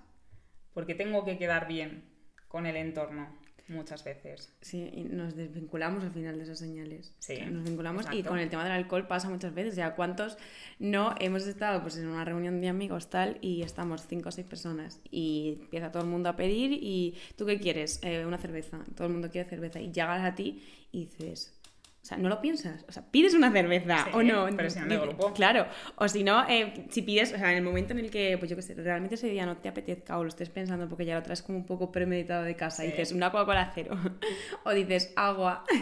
porque 0.74 0.94
tengo 0.94 1.24
que 1.24 1.38
quedar 1.38 1.66
bien 1.68 2.04
con 2.48 2.66
el 2.66 2.76
entorno 2.76 3.37
muchas 3.68 4.04
veces. 4.04 4.52
sí, 4.60 4.90
y 4.92 5.04
nos 5.04 5.36
desvinculamos 5.36 6.02
al 6.02 6.12
final 6.12 6.36
de 6.36 6.44
esas 6.44 6.58
señales. 6.58 7.14
Sí, 7.18 7.34
O 7.34 7.36
sea, 7.36 7.50
nos 7.50 7.64
vinculamos 7.64 8.06
y 8.12 8.22
con 8.22 8.38
el 8.38 8.48
tema 8.48 8.64
del 8.64 8.72
alcohol 8.72 9.06
pasa 9.06 9.28
muchas 9.28 9.54
veces. 9.54 9.72
O 9.72 9.76
sea, 9.76 9.94
¿cuántos 9.94 10.38
no 10.78 11.14
hemos 11.20 11.46
estado 11.46 11.82
pues, 11.82 11.96
en 11.96 12.08
una 12.08 12.24
reunión 12.24 12.60
de 12.60 12.68
amigos 12.68 13.10
tal 13.10 13.38
y 13.40 13.62
estamos 13.62 14.06
cinco 14.08 14.30
o 14.30 14.32
seis 14.32 14.46
personas 14.46 15.00
y 15.10 15.58
empieza 15.60 15.92
todo 15.92 16.02
el 16.02 16.08
mundo 16.08 16.28
a 16.28 16.36
pedir 16.36 16.72
y 16.72 17.16
¿tú 17.36 17.46
qué 17.46 17.58
quieres? 17.58 18.00
Eh, 18.02 18.24
una 18.24 18.38
cerveza. 18.38 18.84
Todo 18.94 19.06
el 19.06 19.12
mundo 19.12 19.30
quiere 19.30 19.48
cerveza 19.48 19.80
y 19.80 19.92
llegas 19.92 20.24
a 20.24 20.34
ti 20.34 20.62
y 20.92 21.06
dices... 21.06 21.57
O 22.08 22.10
sea, 22.10 22.16
no 22.16 22.30
lo 22.30 22.40
piensas. 22.40 22.86
O 22.88 22.92
sea, 22.92 23.02
pides 23.02 23.34
una 23.34 23.52
cerveza 23.52 24.04
Sí, 24.04 24.10
o 24.14 24.22
no. 24.22 24.46
de 24.46 24.62
Dice- 24.64 24.80
grupo. 24.98 25.34
Claro. 25.34 25.66
O 25.96 26.08
si 26.08 26.24
no, 26.24 26.48
eh, 26.48 26.86
si 26.88 27.02
pides, 27.02 27.34
o 27.34 27.36
sea, 27.36 27.50
en 27.52 27.58
el 27.58 27.62
momento 27.62 27.92
en 27.92 27.98
el 27.98 28.10
que, 28.10 28.38
pues 28.38 28.48
yo 28.50 28.56
qué 28.56 28.62
sé, 28.62 28.72
realmente 28.76 29.16
ese 29.16 29.28
día 29.28 29.44
no 29.44 29.58
te 29.58 29.68
apetezca 29.68 30.16
o 30.18 30.22
lo 30.22 30.30
estés 30.30 30.48
pensando 30.48 30.88
porque 30.88 31.04
ya 31.04 31.16
lo 31.16 31.22
traes 31.22 31.42
como 31.42 31.58
un 31.58 31.66
poco 31.66 31.92
premeditado 31.92 32.44
de 32.44 32.56
casa 32.56 32.82
y 32.82 32.92
dices 32.92 33.12
una 33.12 33.30
Coca-Cola 33.30 33.72
cero 33.74 33.94
o 34.64 34.70
dices 34.72 35.12
agua. 35.16 35.64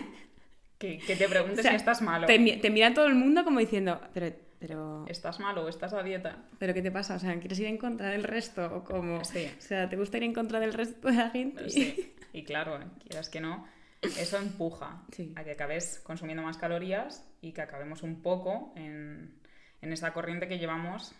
Que, 0.79 0.99
que 0.99 1.17
te 1.17 1.27
preguntes 1.27 1.61
O 1.61 1.63
sea, 1.63 1.71
si 1.71 1.77
estás 1.77 2.03
malo. 2.03 2.27
Te, 2.27 2.39
mi- 2.39 2.59
te 2.59 2.69
mira 2.69 2.93
todo 2.93 3.07
el 3.07 3.15
mundo 3.15 3.45
como 3.45 3.61
diciendo, 3.61 3.99
pero, 4.13 4.37
pero, 4.59 5.07
¿Estás 5.09 5.41
malo 5.41 5.65
o 5.65 5.69
estás 5.71 5.95
a 5.95 6.03
dieta? 6.03 6.37
pero 6.59 6.75
¿qué 6.75 6.83
te 6.83 6.91
pasa? 6.91 7.15
O 7.15 7.19
sea, 7.19 7.35
¿quieres 7.39 7.59
ir 7.61 7.67
en 7.67 7.79
contra 7.79 8.11
del 8.11 8.25
resto? 8.25 8.67
O 8.75 8.85
como, 8.85 9.25
Sí. 9.25 9.49
o 9.59 9.63
sea, 9.63 9.89
¿te 9.89 9.97
gusta 9.97 10.19
ir 10.19 10.25
en 10.25 10.35
contra 10.35 10.61
del 10.61 10.75
resto 10.75 11.09
de 11.09 11.15
la 11.15 11.31
gente? 11.31 11.71
Sí. 11.71 12.13
Y 12.35 12.43
claro, 12.45 12.79
quieras 13.09 13.31
que 13.31 13.41
no, 13.41 13.67
eso 14.03 14.37
empuja 14.39 15.03
Sí. 15.13 15.33
a 15.37 15.45
que 15.45 15.53
acabes 15.53 16.01
consumiendo 16.05 16.43
más 16.43 16.59
calorías 16.59 17.27
y 17.41 17.53
que 17.53 17.63
acabemos 17.63 18.03
un 18.03 18.23
poco 18.23 18.73
en, 18.77 19.39
en 19.83 19.93
esa 19.93 20.13
corriente 20.13 20.49
que 20.49 20.59
llevamos 20.59 21.13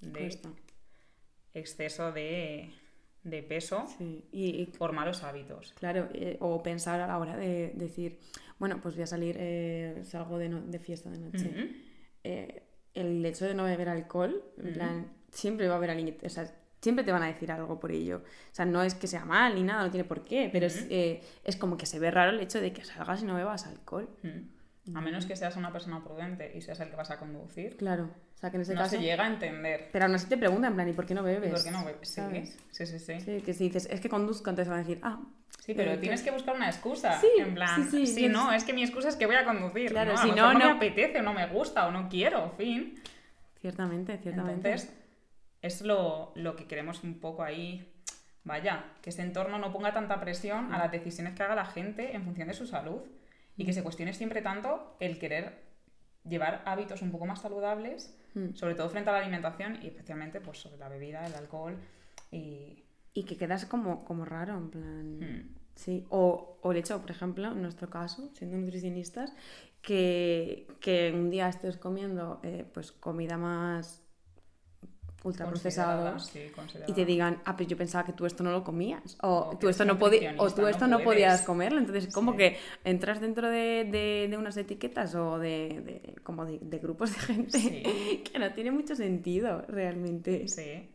de 0.00 0.38
exceso 1.54 2.12
de, 2.12 2.70
de 3.24 3.42
peso 3.42 3.86
Sí. 3.98 4.24
Y, 4.32 4.62
y 4.62 4.66
por 4.66 4.92
malos 4.92 5.22
hábitos. 5.22 5.72
Claro, 5.78 6.08
eh, 6.14 6.36
o 6.40 6.62
pensar 6.62 7.00
a 7.00 7.06
la 7.06 7.18
hora 7.18 7.36
de 7.36 7.72
decir, 7.74 8.18
bueno, 8.58 8.80
pues 8.80 8.94
voy 8.94 9.04
a 9.04 9.06
salir, 9.06 9.36
eh, 9.38 10.02
salgo 10.04 10.38
de, 10.38 10.48
no- 10.48 10.62
de 10.62 10.78
fiesta 10.78 11.10
de 11.10 11.18
noche. 11.18 11.70
Eh, 12.24 12.62
el 12.94 13.24
hecho 13.24 13.46
de 13.46 13.54
no 13.54 13.64
beber 13.64 13.88
alcohol, 13.88 14.42
en 14.58 14.64
Ujú. 14.66 14.74
plan, 14.74 15.12
siempre 15.30 15.66
va 15.68 15.74
a 15.74 15.76
haber 15.78 15.90
alguien, 15.90 16.16
que- 16.16 16.26
o 16.26 16.30
sea, 16.30 16.52
siempre 16.82 17.04
te 17.04 17.12
van 17.12 17.22
a 17.22 17.26
decir 17.28 17.50
algo 17.50 17.80
por 17.80 17.92
ello. 17.92 18.18
O 18.18 18.54
sea, 18.54 18.66
no 18.66 18.82
es 18.82 18.94
que 18.94 19.06
sea 19.06 19.24
mal 19.24 19.54
ni 19.54 19.62
nada, 19.62 19.84
no 19.84 19.90
tiene 19.90 20.04
por 20.04 20.24
qué, 20.24 20.50
pero 20.52 20.66
es, 20.66 20.86
eh, 20.90 21.22
es 21.44 21.56
como 21.56 21.78
que 21.78 21.86
se 21.86 21.98
ve 21.98 22.10
raro 22.10 22.32
el 22.32 22.40
hecho 22.40 22.60
de 22.60 22.72
que 22.72 22.84
salgas 22.84 23.22
y 23.22 23.24
no 23.24 23.34
bebas 23.34 23.66
alcohol. 23.66 24.10
Mm. 24.22 24.96
A 24.96 25.00
menos 25.00 25.26
que 25.26 25.36
seas 25.36 25.56
una 25.56 25.72
persona 25.72 26.02
prudente 26.02 26.52
y 26.56 26.60
seas 26.60 26.80
el 26.80 26.90
que 26.90 26.96
vas 26.96 27.10
a 27.12 27.18
conducir. 27.18 27.76
Claro. 27.76 28.10
sea, 28.34 28.50
que 28.50 28.56
en 28.56 28.62
ese 28.62 28.74
no 28.74 28.80
caso... 28.80 28.96
se 28.96 29.00
llega 29.02 29.24
a 29.24 29.28
entender. 29.28 29.90
Pero 29.92 30.06
aún 30.06 30.14
así 30.16 30.26
te 30.26 30.36
preguntan, 30.36 30.72
en 30.72 30.74
plan, 30.74 30.88
¿y 30.88 30.92
por 30.92 31.06
qué 31.06 31.14
no 31.14 31.22
bebes? 31.22 31.50
¿Y 31.50 31.52
por 31.54 31.62
qué 31.62 31.70
no 31.70 31.84
bebes? 31.84 32.08
Sí, 32.08 32.20
sí, 32.72 32.86
sí, 32.86 32.98
sí. 32.98 33.20
Sí, 33.20 33.40
que 33.42 33.54
si 33.54 33.64
dices, 33.64 33.86
es 33.88 34.00
que 34.00 34.08
conduzco, 34.08 34.50
entonces 34.50 34.68
van 34.68 34.80
a 34.80 34.82
decir, 34.82 34.98
ah, 35.02 35.20
Sí, 35.60 35.74
pero 35.74 35.92
Eh, 35.92 35.98
tienes 35.98 36.22
que 36.22 36.32
buscar 36.32 36.56
una 36.56 36.66
excusa. 36.68 37.20
Sí, 37.20 37.28
en 37.38 37.54
plan, 37.54 37.88
sí, 37.88 38.04
sí, 38.04 38.22
yo- 38.22 38.30
no, 38.30 38.52
es 38.52 38.64
que 38.64 38.72
mi 38.72 38.82
excusa 38.82 39.08
es 39.08 39.14
que 39.14 39.26
voy 39.26 39.36
a 39.36 39.44
conducir. 39.44 39.90
Claro, 39.90 40.14
no, 40.14 40.18
a 40.18 40.22
si 40.22 40.30
no, 40.30 40.52
no, 40.52 40.52
no- 40.54 40.58
me 40.58 40.70
apetece 40.72 41.20
o 41.20 41.22
no 41.22 41.32
me 41.32 41.46
gusta 41.46 41.86
o 41.86 41.92
no 41.92 42.08
quiero, 42.08 42.50
fin. 42.56 43.00
ciertamente, 43.60 44.18
ciertamente. 44.18 44.68
Entonces, 44.68 44.92
es 45.62 45.80
lo, 45.82 46.32
lo 46.34 46.56
que 46.56 46.66
queremos 46.66 47.02
un 47.04 47.20
poco 47.20 47.42
ahí. 47.42 47.88
Vaya, 48.44 48.84
que 49.00 49.10
ese 49.10 49.22
entorno 49.22 49.58
no 49.58 49.72
ponga 49.72 49.92
tanta 49.94 50.20
presión 50.20 50.74
a 50.74 50.78
las 50.78 50.90
decisiones 50.90 51.34
que 51.34 51.44
haga 51.44 51.54
la 51.54 51.64
gente 51.64 52.14
en 52.14 52.24
función 52.24 52.48
de 52.48 52.54
su 52.54 52.66
salud 52.66 53.00
y 53.56 53.64
que 53.64 53.72
se 53.72 53.84
cuestione 53.84 54.12
siempre 54.12 54.42
tanto 54.42 54.96
el 54.98 55.18
querer 55.18 55.62
llevar 56.28 56.62
hábitos 56.66 57.02
un 57.02 57.12
poco 57.12 57.26
más 57.26 57.40
saludables, 57.40 58.16
Mm. 58.34 58.54
sobre 58.54 58.74
todo 58.74 58.88
frente 58.88 59.10
a 59.10 59.12
la 59.12 59.18
alimentación 59.18 59.78
y 59.82 59.88
especialmente 59.88 60.40
pues 60.40 60.58
sobre 60.58 60.78
la 60.78 60.88
bebida, 60.88 61.26
el 61.26 61.34
alcohol 61.34 61.76
y... 62.30 62.82
Y 63.14 63.24
que 63.24 63.36
quedas 63.36 63.66
como, 63.66 64.06
como 64.06 64.24
raro, 64.24 64.56
en 64.56 64.70
plan... 64.70 65.18
Mm. 65.18 65.54
Sí, 65.74 66.06
o, 66.08 66.58
o 66.62 66.72
el 66.72 66.78
hecho, 66.78 66.98
por 67.00 67.10
ejemplo, 67.10 67.52
en 67.52 67.60
nuestro 67.60 67.90
caso, 67.90 68.30
siendo 68.34 68.56
nutricionistas, 68.56 69.34
que, 69.82 70.66
que 70.80 71.12
un 71.14 71.28
día 71.28 71.48
estés 71.48 71.76
comiendo 71.76 72.40
eh, 72.42 72.64
pues 72.72 72.90
comida 72.92 73.36
más 73.36 74.01
ultraprocesados 75.24 76.26
sí, 76.26 76.50
y 76.86 76.92
te 76.92 77.04
digan, 77.04 77.40
ah, 77.44 77.56
pero 77.56 77.68
yo 77.68 77.76
pensaba 77.76 78.04
que 78.04 78.12
tú 78.12 78.26
esto 78.26 78.42
no 78.42 78.50
lo 78.50 78.64
comías, 78.64 79.16
o, 79.22 79.50
O 79.52 79.58
tú 79.58 79.68
esto 79.68 79.84
no 79.84 79.98
podías, 79.98 80.34
o 80.38 80.50
tú 80.50 80.62
no 80.62 80.68
esto 80.68 80.86
no, 80.86 81.00
podías 81.00 81.42
comerlo, 81.42 81.78
entonces 81.78 82.12
como 82.12 82.32
Sí. 82.32 82.38
que 82.38 82.56
entras 82.84 83.20
dentro 83.20 83.48
de, 83.48 83.84
de- 83.90 84.26
de 84.30 84.36
unas 84.36 84.56
etiquetas 84.56 85.14
o 85.14 85.38
de, 85.38 85.80
de- 85.84 86.14
como 86.22 86.44
de, 86.46 86.58
grupos 86.78 87.12
de 87.14 87.20
gente 87.20 87.58
Sí. 87.58 87.82
que 88.32 88.38
no 88.38 88.52
tiene 88.52 88.70
mucho 88.70 88.96
sentido 88.96 89.64
realmente. 89.68 90.48
Sí. 90.48 90.88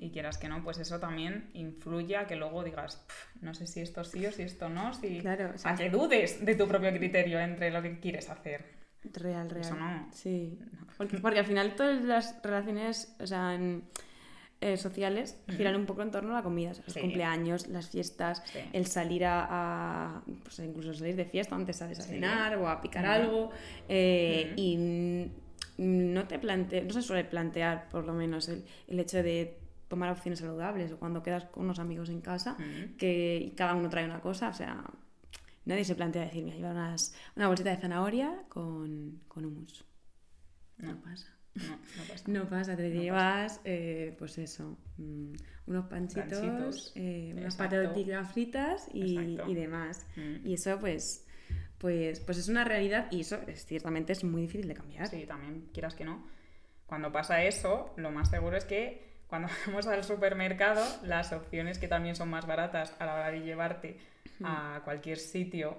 Y 0.00 0.10
quieras 0.10 0.38
que 0.38 0.48
no, 0.48 0.62
pues 0.62 0.78
eso 0.78 0.98
también 1.00 1.50
influye 1.54 2.16
a 2.16 2.26
que 2.26 2.36
luego 2.36 2.62
digas, 2.64 2.96
"Pf, 3.06 3.44
no 3.44 3.54
sé 3.54 3.66
si 3.66 3.80
esto 3.80 4.04
sí 4.04 4.24
o 4.26 4.32
si 4.32 4.42
esto 4.42 4.68
no, 4.68 4.94
si... 4.94 5.20
Claro, 5.20 5.50
o 5.54 5.58
sea, 5.58 5.72
a 5.72 5.76
que 5.76 5.90
dudes 5.90 6.44
de 6.44 6.54
tu 6.54 6.66
propio 6.68 6.90
criterio 6.92 7.40
entre 7.40 7.70
lo 7.70 7.82
que 7.82 7.98
quieres 8.00 8.28
hacer. 8.30 8.75
Real, 9.14 9.48
real. 9.50 9.64
Eso 9.64 9.74
no. 9.76 10.08
Sí. 10.12 10.58
Porque, 10.96 11.18
porque 11.18 11.38
al 11.40 11.46
final 11.46 11.74
todas 11.76 12.02
las 12.04 12.40
relaciones 12.42 13.14
o 13.20 13.26
sea, 13.26 13.54
en- 13.54 13.84
eh, 14.62 14.78
sociales 14.78 15.36
giran 15.48 15.76
un 15.76 15.84
poco 15.84 16.00
en 16.02 16.10
torno 16.10 16.32
a 16.32 16.36
la 16.36 16.42
comida. 16.42 16.70
O 16.70 16.74
sea, 16.74 16.84
los 16.86 16.94
Sí. 16.94 17.00
cumpleaños, 17.00 17.66
las 17.68 17.90
fiestas, 17.90 18.42
Sí. 18.46 18.58
el 18.72 18.86
salir 18.86 19.24
a, 19.26 19.46
a- 19.50 20.22
Pues 20.42 20.58
incluso 20.60 20.94
salir 20.94 21.14
de 21.16 21.26
fiesta 21.26 21.54
antes 21.54 21.82
a 21.82 21.94
Sí. 21.94 22.02
cenar 22.02 22.56
o 22.56 22.66
a 22.68 22.80
picar 22.80 23.04
algo. 23.04 23.50
eh. 23.88 24.54
Y 24.56 25.30
no 25.78 26.26
te 26.26 26.38
plante, 26.38 26.80
no 26.82 26.90
se 26.94 27.02
suele 27.02 27.24
plantear, 27.24 27.88
por 27.90 28.06
lo 28.06 28.14
menos, 28.14 28.48
el, 28.48 28.64
el 28.88 28.98
hecho 28.98 29.22
de 29.22 29.58
tomar 29.88 30.10
opciones 30.10 30.38
saludables 30.40 30.90
o 30.92 30.98
cuando 30.98 31.22
quedas 31.22 31.44
con 31.44 31.64
unos 31.64 31.78
amigos 31.78 32.08
en 32.08 32.20
casa 32.22 32.56
Mm. 32.58 32.96
que 32.96 33.36
y 33.48 33.50
cada 33.50 33.74
uno 33.74 33.88
trae 33.90 34.06
una 34.06 34.20
cosa, 34.22 34.48
o 34.48 34.54
sea, 34.54 34.82
nadie 35.66 35.84
se 35.84 35.94
plantea 35.94 36.24
decir, 36.24 36.42
mira, 36.42 36.56
llevar 36.56 36.72
unas, 36.72 37.14
una 37.36 37.48
bolsita 37.48 37.70
de 37.70 37.76
zanahoria 37.76 38.44
con, 38.48 39.20
con 39.28 39.44
hummus. 39.44 39.84
No, 40.78 40.92
No. 40.94 41.00
pasa. 41.02 41.28
No, 41.54 41.62
no 41.62 42.04
pasa. 42.08 42.24
No 42.28 42.48
pasa, 42.48 42.76
te 42.76 42.88
No 42.90 43.00
llevas, 43.00 43.60
eh, 43.64 44.14
pues 44.18 44.36
eso, 44.38 44.78
mm, 44.98 45.32
unos 45.66 45.86
panchitos, 45.86 46.92
eh, 46.94 47.30
unas 47.32 47.54
Exacto. 47.54 47.76
pataticas 47.76 48.32
fritas 48.32 48.88
y, 48.92 49.38
y 49.46 49.54
demás. 49.54 50.06
Mm. 50.16 50.46
Y 50.46 50.54
eso, 50.54 50.78
pues, 50.78 51.26
pues, 51.78 52.20
pues 52.20 52.38
es 52.38 52.48
una 52.48 52.64
realidad 52.64 53.08
y 53.10 53.20
eso 53.20 53.36
es, 53.46 53.64
ciertamente 53.66 54.12
es 54.12 54.22
muy 54.24 54.42
difícil 54.42 54.68
de 54.68 54.74
cambiar. 54.74 55.08
Sí, 55.08 55.24
también 55.26 55.68
quieras 55.72 55.94
que 55.94 56.04
no. 56.04 56.26
Cuando 56.86 57.10
pasa 57.10 57.42
eso, 57.42 57.92
lo 57.96 58.10
más 58.12 58.30
seguro 58.30 58.56
es 58.56 58.64
que 58.64 59.15
cuando 59.26 59.48
vamos 59.66 59.86
al 59.86 60.04
supermercado, 60.04 60.84
las 61.02 61.32
opciones 61.32 61.78
que 61.78 61.88
también 61.88 62.16
son 62.16 62.30
más 62.30 62.46
baratas 62.46 62.94
a 62.98 63.06
la 63.06 63.14
hora 63.14 63.30
de 63.30 63.40
llevarte 63.40 63.98
a 64.44 64.80
cualquier 64.84 65.18
sitio 65.18 65.76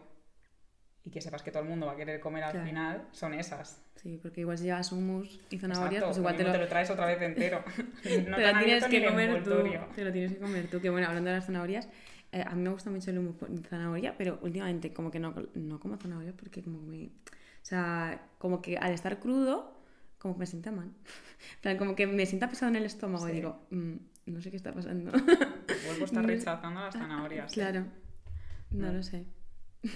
y 1.03 1.09
que 1.09 1.21
sepas 1.21 1.41
que 1.43 1.51
todo 1.51 1.63
el 1.63 1.69
mundo 1.69 1.85
va 1.85 1.93
a 1.93 1.95
querer 1.95 2.19
comer 2.19 2.43
al 2.43 2.51
Claro. 2.51 2.65
final, 2.67 3.07
son 3.11 3.33
esas. 3.33 3.81
Sí, 3.95 4.19
porque 4.21 4.41
igual 4.41 4.57
si 4.57 4.65
llevas 4.65 4.91
hummus 4.91 5.39
y 5.49 5.57
zanahorias, 5.57 6.03
Exacto, 6.03 6.07
pues 6.07 6.17
igual 6.17 6.33
lo 6.33 6.37
te 6.37 6.43
lo, 6.43 6.51
te 6.51 6.57
lo 6.59 6.67
traes 6.67 6.89
otra 6.89 7.05
vez 7.05 7.21
entero. 7.21 7.63
no 8.27 8.35
te 8.35 8.45
han 8.45 8.63
tienes 8.63 8.85
que 8.85 9.05
comer 9.05 9.43
tú. 9.43 9.51
Te 9.95 10.03
lo 10.03 10.11
tienes 10.11 10.33
que 10.33 10.39
comer 10.39 10.69
tú. 10.69 10.81
Que 10.81 10.89
bueno, 10.89 11.07
hablando 11.07 11.29
de 11.29 11.37
las 11.37 11.45
zanahorias, 11.45 11.87
eh, 12.31 12.43
a 12.45 12.53
mí 12.55 12.61
me 12.61 12.69
gusta 12.69 12.89
mucho 12.89 13.09
el 13.09 13.17
hummus 13.19 13.37
con 13.37 13.63
zanahoria, 13.63 14.15
pero 14.17 14.37
últimamente 14.41 14.93
como 14.93 15.09
que 15.09 15.19
no, 15.19 15.33
no 15.55 15.79
como 15.79 15.97
zanahoria 15.97 16.33
porque 16.35 16.61
como 16.61 16.79
me... 16.81 17.05
O 17.05 17.09
sea, 17.69 18.27
como 18.37 18.61
que 18.61 18.77
al 18.77 18.91
estar 18.93 19.19
crudo, 19.19 19.76
como 20.17 20.33
que 20.35 20.39
me 20.41 20.45
sienta 20.45 20.71
mal. 20.71 20.91
Plan, 21.61 21.77
como 21.77 21.95
que 21.95 22.07
me 22.07 22.25
sienta 22.25 22.49
pesado 22.49 22.69
en 22.69 22.75
el 22.77 22.85
estómago 22.85 23.27
y 23.29 23.31
digo, 23.33 23.67
"Mm, 23.71 23.93
no 24.27 24.41
sé 24.41 24.49
qué 24.51 24.57
está 24.57 24.73
pasando. 24.73 25.11
Vuelvo 25.11 26.01
a 26.01 26.05
estar 26.05 26.25
rechazando 26.25 26.81
las 26.81 26.93
zanahorias. 26.93 27.51
¿eh? 27.51 27.53
claro, 27.55 27.85
no 28.71 28.87
No. 28.87 28.93
lo 28.93 29.03
sé. 29.03 29.25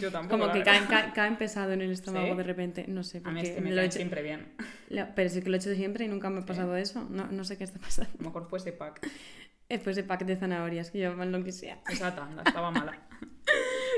Yo 0.00 0.10
tampoco. 0.10 0.38
Como 0.40 0.52
que 0.54 0.62
caen, 0.62 0.84
caen- 0.86 1.12
caen 1.12 1.36
pesado 1.36 1.72
en 1.72 1.82
el 1.82 1.90
estómago 1.98 2.28
¿Sí? 2.32 2.36
de 2.36 2.42
repente, 2.42 2.86
no 2.88 3.02
sé, 3.02 3.18
A 3.18 3.22
porque 3.22 3.34
mí 3.34 3.40
es 3.42 3.50
que 3.50 3.60
me 3.60 3.72
lo 3.72 3.82
he 3.82 3.84
hecho- 3.86 3.96
siempre 3.96 4.22
bien. 4.22 4.54
la- 4.88 5.14
pero 5.14 5.28
sí 5.28 5.42
que 5.42 5.48
lo 5.50 5.56
he 5.56 5.58
hecho 5.58 5.74
siempre 5.74 6.04
y 6.06 6.08
nunca 6.08 6.30
me 6.30 6.38
ha 6.38 6.42
Sí. 6.42 6.46
pasado 6.48 6.76
eso. 6.76 7.06
No, 7.10 7.26
no 7.26 7.44
sé 7.44 7.56
qué 7.58 7.64
está 7.64 7.78
pasando. 7.78 8.10
A 8.14 8.22
lo 8.22 8.28
mejor 8.30 8.48
fue 8.48 8.58
ese 8.58 8.72
pack. 8.72 9.06
Después 9.68 9.96
de 9.96 10.04
pack 10.04 10.24
de 10.24 10.36
zanahorias, 10.36 10.90
que 10.90 11.00
yo 11.00 11.12
lo 11.14 11.44
que 11.44 11.52
sea. 11.52 11.80
Esa 11.90 12.14
tanda 12.14 12.42
estaba 12.46 12.70
mala. 12.70 13.00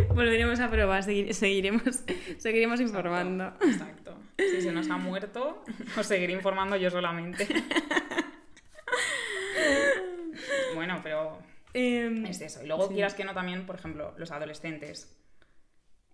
Volveremos 0.08 0.58
a 0.60 0.70
probar, 0.70 1.02
seguir- 1.02 1.32
seguiremos, 1.34 2.02
seguiremos 2.38 2.80
informando. 2.80 3.52
Exacto. 3.60 4.07
Si 4.38 4.62
se 4.62 4.72
nos 4.72 4.88
ha 4.88 4.96
muerto, 4.96 5.64
os 5.96 6.06
seguiré 6.06 6.32
informando 6.32 6.76
yo 6.76 6.90
solamente. 6.90 7.46
bueno, 10.74 11.00
pero 11.02 11.38
Em, 11.74 12.24
es 12.26 12.40
eso. 12.40 12.62
Y 12.62 12.66
luego 12.66 12.88
Sí. 12.88 12.94
quieras 12.94 13.14
que 13.14 13.24
no 13.24 13.34
también, 13.34 13.66
por 13.66 13.76
ejemplo, 13.76 14.14
los 14.16 14.30
adolescentes. 14.30 15.14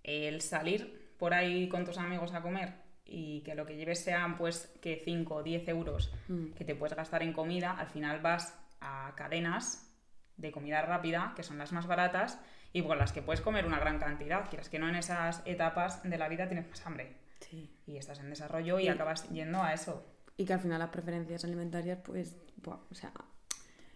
El 0.03 0.41
salir 0.41 1.15
por 1.19 1.33
ahí 1.33 1.69
con 1.69 1.85
tus 1.85 1.97
amigos 1.97 2.35
a 2.35 2.43
comer 2.43 2.75
y 3.05 3.41
que 3.43 3.55
lo 3.55 3.65
que 3.65 3.77
lleves 3.77 4.03
sean 4.03 4.37
pues 4.37 4.75
que 4.83 5.01
5 5.05 5.37
o 5.37 5.43
10 5.43 5.69
euros 5.69 6.13
Mm. 6.29 6.53
que 6.55 6.65
te 6.65 6.75
puedes 6.75 6.97
gastar 6.97 7.23
en 7.23 7.33
comida, 7.33 7.73
al 7.79 7.87
final 7.89 8.21
vas 8.21 8.59
a 8.81 9.13
cadenas 9.17 9.91
de 10.37 10.51
comida 10.51 10.83
rápida, 10.83 11.33
que 11.37 11.45
son 11.45 11.59
las 11.59 11.71
más 11.73 11.87
baratas, 11.87 12.41
y 12.73 12.83
por 12.83 12.97
las 12.97 13.13
que 13.13 13.23
puedes 13.23 13.41
comer 13.41 13.65
una 13.67 13.79
gran 13.79 14.01
cantidad. 14.01 14.49
Quieras 14.49 14.69
que 14.69 14.81
no 14.81 14.89
en 14.89 14.97
esas 14.97 15.41
etapas 15.47 16.03
de 16.03 16.19
la 16.19 16.29
vida 16.29 16.49
tienes 16.49 16.69
más 16.69 16.85
hambre 16.85 17.13
sí. 17.49 17.71
y 17.87 17.97
estás 17.97 18.19
en 18.21 18.31
desarrollo 18.31 18.79
y 18.79 18.85
Y- 18.85 18.89
acabas 18.89 19.29
yendo 19.31 19.63
a 19.63 19.73
eso. 19.73 20.05
Y 20.37 20.45
que 20.45 20.53
al 20.55 20.61
final 20.61 20.79
las 20.81 20.89
preferencias 20.91 21.45
alimentarias, 21.45 21.99
pues, 22.05 22.37
buah, 22.63 22.79
o 22.91 22.95
sea, 22.95 23.13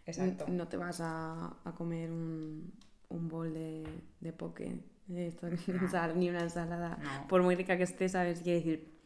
Exacto. 0.07 0.47
no 0.49 0.69
te 0.69 0.77
vas 0.77 1.01
a, 1.01 1.57
a 1.65 1.73
comer 1.75 2.11
un, 2.11 2.73
un 3.09 3.29
bol 3.29 3.53
de, 3.53 3.85
de 4.21 4.33
poke, 4.33 4.79
esto, 5.15 5.49
No. 5.69 6.15
ni 6.15 6.29
una 6.31 6.41
ensalada. 6.41 6.97
No. 7.03 7.29
Por 7.29 7.43
muy 7.43 7.55
rica 7.57 7.77
que 7.77 7.83
esté, 7.83 8.09
¿sabes? 8.09 8.41
Quiere 8.41 8.59
decir, 8.59 8.98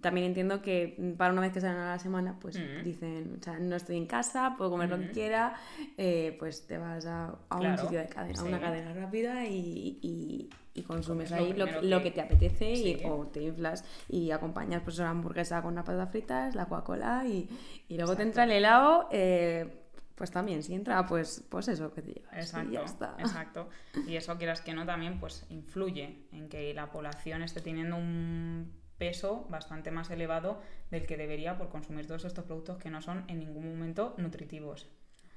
también 0.00 0.26
entiendo 0.26 0.62
que 0.62 1.14
para 1.18 1.32
una 1.32 1.42
vez 1.42 1.52
que 1.52 1.60
salen 1.60 1.78
a 1.78 1.90
la 1.92 1.98
semana, 1.98 2.38
pues 2.40 2.58
Mm. 2.58 2.82
dicen, 2.84 3.36
o 3.40 3.42
sea, 3.42 3.58
no 3.58 3.76
estoy 3.76 3.96
en 3.96 4.06
casa, 4.06 4.54
puedo 4.56 4.70
comer 4.70 4.88
lo 4.90 4.98
que 4.98 5.06
Mm. 5.06 5.12
quiera, 5.12 5.54
eh, 5.96 6.36
pues 6.38 6.66
te 6.66 6.78
vas 6.78 7.06
a, 7.06 7.34
a 7.48 7.56
un 7.60 7.78
sitio 7.78 7.98
de 7.98 8.06
cadena, 8.08 8.40
a 8.40 8.44
una 8.44 8.60
cadena 8.60 8.92
rápida 8.94 9.46
y, 9.46 9.98
y- 10.02 10.50
y 10.72 10.82
consumes 10.82 11.30
lo 11.30 11.36
ahí 11.36 11.52
lo, 11.82 12.00
que- 12.02 12.10
te 12.10 12.20
apetece 12.20 12.72
y, 12.72 13.02
o 13.04 13.26
te 13.26 13.42
inflas 13.42 13.84
y 14.08 14.30
acompañas 14.30 14.82
pues 14.82 14.98
la 14.98 15.10
hamburguesa 15.10 15.60
con 15.62 15.72
unas 15.72 15.84
patatas 15.84 16.10
fritas, 16.10 16.54
la 16.54 16.66
Coca-Cola 16.66 17.24
y, 17.26 17.48
y 17.88 17.96
luego 17.96 18.16
te 18.16 18.22
entra 18.22 18.44
el 18.44 18.52
helado, 18.52 19.08
eh, 19.12 19.76
pues 20.14 20.30
también, 20.30 20.62
si 20.62 20.74
entra, 20.74 21.06
pues, 21.06 21.42
pues 21.48 21.66
eso 21.68 21.92
que 21.94 22.02
te 22.02 22.12
llevas. 22.12 22.34
Exacto, 22.34 22.70
Y 22.70 22.74
ya 22.74 22.82
está. 22.82 23.16
exacto. 23.18 23.68
Y 24.06 24.16
eso, 24.16 24.36
quieras 24.36 24.60
que 24.60 24.74
no, 24.74 24.84
también 24.86 25.18
pues 25.18 25.44
influye 25.48 26.26
en 26.32 26.48
que 26.50 26.72
la 26.74 26.90
población 26.92 27.42
esté 27.42 27.60
teniendo 27.62 27.96
un 27.96 28.70
peso 29.00 29.46
bastante 29.48 29.90
más 29.90 30.10
elevado 30.10 30.60
del 30.90 31.06
que 31.06 31.16
debería 31.16 31.56
por 31.56 31.70
consumir 31.70 32.06
todos 32.06 32.26
estos 32.26 32.44
productos 32.44 32.76
que 32.76 32.90
no 32.90 33.00
son 33.00 33.24
en 33.28 33.38
ningún 33.40 33.66
momento 33.68 34.14
nutritivos. 34.18 34.88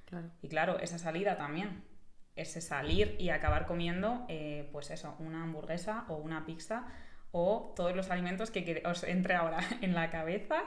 Claro. 0.06 0.30
Y 0.42 0.50
claro, 0.50 0.78
esa 0.80 1.00
salida 1.00 1.38
también. 1.38 1.86
Ese 2.36 2.62
salir 2.62 3.16
y 3.20 3.30
acabar 3.30 3.66
comiendo, 3.66 4.26
eh, 4.28 4.70
pues 4.74 4.92
eso, 4.92 5.16
una 5.20 5.44
hamburguesa 5.44 6.06
o 6.10 6.18
una 6.18 6.46
pizza 6.46 6.88
o 7.32 7.74
todos 7.76 7.96
los 7.96 8.12
alimentos 8.12 8.52
que 8.52 8.84
os 8.86 9.04
entre 9.06 9.36
ahora 9.36 9.60
en 9.82 9.96
la 9.96 10.12
cabeza. 10.12 10.66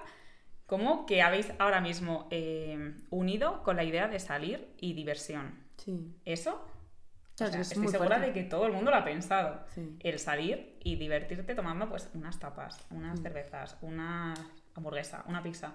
como 0.67 1.07
que 1.07 1.23
habéis 1.23 1.53
ahora 1.59 1.81
mismo 1.81 2.27
eh, 2.31 2.95
unido 3.11 3.63
con 3.63 3.77
la 3.77 3.85
idea 3.85 4.09
de 4.09 4.19
salir 4.19 4.75
y 4.81 4.95
diversión? 4.95 5.55
Sí. 5.77 6.17
Eso, 6.25 6.67
Claro, 7.37 7.51
o 7.51 7.53
sea, 7.53 7.61
es 7.61 7.73
estoy 7.73 7.89
segura 7.89 8.17
fuerte. 8.17 8.27
de 8.27 8.33
que 8.33 8.43
todo 8.49 8.67
el 8.67 8.73
mundo 8.73 8.91
lo 8.91 8.97
ha 8.97 9.05
pensado. 9.05 9.61
Sí. 9.75 9.97
El 10.01 10.19
salir 10.19 10.79
y 10.83 10.97
divertirte 10.97 11.55
tomando 11.55 11.89
pues 11.89 12.11
unas 12.15 12.39
tapas, 12.39 12.85
Mm. 12.91 12.97
unas 12.97 13.21
cervezas, 13.21 13.77
una 13.83 14.35
hamburguesa, 14.75 15.25
una 15.29 15.43
pizza. 15.43 15.75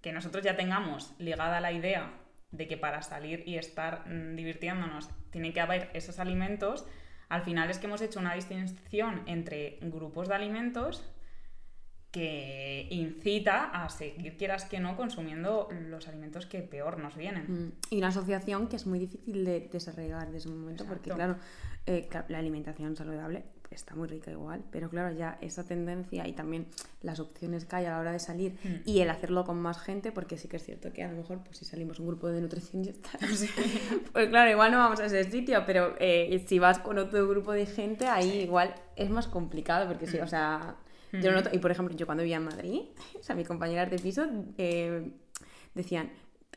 Que 0.00 0.12
nosotros 0.12 0.42
ya 0.44 0.56
tengamos 0.56 1.14
ligada 1.18 1.60
la 1.60 1.72
idea 1.72 2.10
de 2.50 2.68
que 2.68 2.76
para 2.76 3.02
salir 3.02 3.42
y 3.46 3.58
estar 3.58 4.06
mm, 4.08 4.36
divirtiéndonos 4.36 5.08
tiene 5.30 5.52
que 5.52 5.60
haber 5.60 5.90
esos 5.94 6.18
alimentos, 6.20 6.86
al 7.28 7.42
final 7.42 7.68
es 7.70 7.78
que 7.78 7.86
hemos 7.86 8.00
hecho 8.02 8.20
una 8.20 8.34
distinción 8.34 9.22
entre 9.26 9.78
grupos 9.82 10.28
de 10.28 10.34
alimentos 10.36 11.04
que 12.14 12.86
incita 12.90 13.64
a 13.64 13.88
seguir, 13.88 14.36
quieras 14.36 14.66
que 14.66 14.78
no, 14.78 14.96
consumiendo 14.96 15.68
los 15.88 16.06
alimentos 16.06 16.46
que 16.46 16.62
peor 16.62 17.00
nos 17.00 17.16
vienen. 17.16 17.44
Mm. 17.48 17.72
Y 17.90 17.98
una 17.98 18.08
asociación 18.08 18.68
que 18.68 18.76
es 18.76 18.86
muy 18.86 19.00
difícil 19.00 19.44
de 19.44 19.68
desarraigar 19.72 20.30
desde 20.30 20.48
un 20.48 20.60
momento, 20.60 20.84
porque 20.84 21.10
claro, 21.10 21.34
eh, 21.86 22.08
la 22.28 22.38
alimentación 22.38 22.94
saludable 22.94 23.42
está 23.68 23.96
muy 23.96 24.06
rica 24.06 24.30
igual, 24.30 24.62
pero 24.70 24.88
claro, 24.88 25.12
ya 25.12 25.38
esa 25.40 25.64
tendencia 25.64 26.28
y 26.28 26.34
también 26.34 26.68
las 27.02 27.18
opciones 27.18 27.64
que 27.64 27.74
hay 27.74 27.86
a 27.86 27.90
la 27.90 27.98
hora 27.98 28.12
de 28.12 28.20
salir 28.20 28.52
mm. 28.62 28.88
y 28.88 29.00
el 29.00 29.10
hacerlo 29.10 29.44
con 29.44 29.58
más 29.60 29.80
gente, 29.80 30.12
porque 30.12 30.38
sí 30.38 30.46
que 30.46 30.58
es 30.58 30.64
cierto 30.64 30.92
que 30.92 31.02
a 31.02 31.10
lo 31.10 31.16
mejor 31.16 31.42
pues 31.42 31.58
si 31.58 31.64
salimos 31.64 31.98
un 31.98 32.06
grupo 32.06 32.28
de 32.28 32.40
nutricionistas, 32.40 33.16
pues 34.12 34.28
claro, 34.28 34.52
igual 34.52 34.70
no 34.70 34.78
vamos 34.78 35.00
a 35.00 35.06
ese 35.06 35.28
sitio, 35.28 35.64
pero 35.66 35.96
eh, 35.98 36.44
si 36.46 36.60
vas 36.60 36.78
con 36.78 36.96
otro 36.98 37.26
grupo 37.26 37.50
de 37.50 37.66
gente, 37.66 38.06
ahí 38.06 38.42
igual 38.42 38.72
es 38.94 39.10
más 39.10 39.26
complicado, 39.26 39.88
porque 39.88 40.06
sí, 40.06 40.18
o 40.18 40.28
sea, 40.28 40.76
yo 41.22 41.30
lo 41.30 41.36
noto, 41.36 41.50
y 41.52 41.58
por 41.58 41.70
ejemplo, 41.70 41.96
yo 41.96 42.06
cuando 42.06 42.22
vivía 42.22 42.36
en 42.36 42.44
Madrid, 42.44 42.80
o 43.18 43.22
sea, 43.22 43.34
mis 43.34 43.46
compañeras 43.46 43.90
de 43.90 43.98
piso 43.98 44.26
eh, 44.58 45.10
decían, 45.74 46.10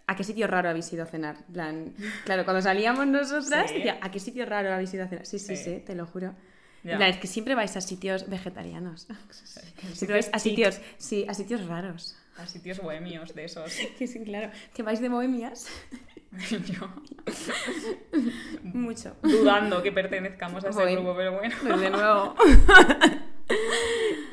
¿a 0.08 0.16
qué 0.16 0.24
sitio 0.24 0.48
raro 0.48 0.70
habéis 0.70 0.92
ido 0.94 1.04
a 1.04 1.06
cenar? 1.06 1.46
plan, 1.52 1.94
claro, 2.26 2.46
cuando 2.46 2.62
salíamos 2.62 3.08
nosotras, 3.08 3.72
decía, 3.74 4.00
¿a 4.02 4.12
qué 4.12 4.20
sitio 4.20 4.46
raro 4.46 4.74
habéis 4.74 4.94
ido 4.94 5.04
a 5.04 5.08
cenar? 5.08 5.26
Sí, 5.26 5.40
sí, 5.40 5.56
sí, 5.56 5.84
te 5.86 5.96
lo 5.96 6.06
juro. 6.06 6.36
es 6.84 7.18
que 7.18 7.28
siempre 7.28 7.56
vais 7.56 7.76
a 7.76 7.82
sitios 7.82 8.30
vegetarianos. 8.30 9.08
Siempre 9.94 10.16
vais 10.16 10.30
a 10.34 10.40
sitios, 10.40 10.82
sí, 10.98 11.26
a 11.28 11.34
sitios 11.34 11.66
raros. 11.68 12.18
A 12.38 12.46
sitios 12.46 12.80
bohemios 12.80 13.34
de 13.34 13.46
esos. 13.46 13.76
Que 13.98 14.08
sí, 14.08 14.24
claro. 14.24 14.52
Que 14.74 14.84
vais 14.84 15.02
de 15.02 15.10
bohemias. 15.10 15.68
Yo. 16.50 16.90
Mucho. 18.64 19.16
Dudando 19.24 19.82
que 19.82 19.92
pertenezcamos 19.92 20.64
a 20.64 20.70
ese 20.70 20.92
grupo, 20.92 21.16
pero 21.16 21.38
bueno. 21.38 21.56
Pues 21.62 21.80
de 21.80 21.90
nuevo. 21.90 22.36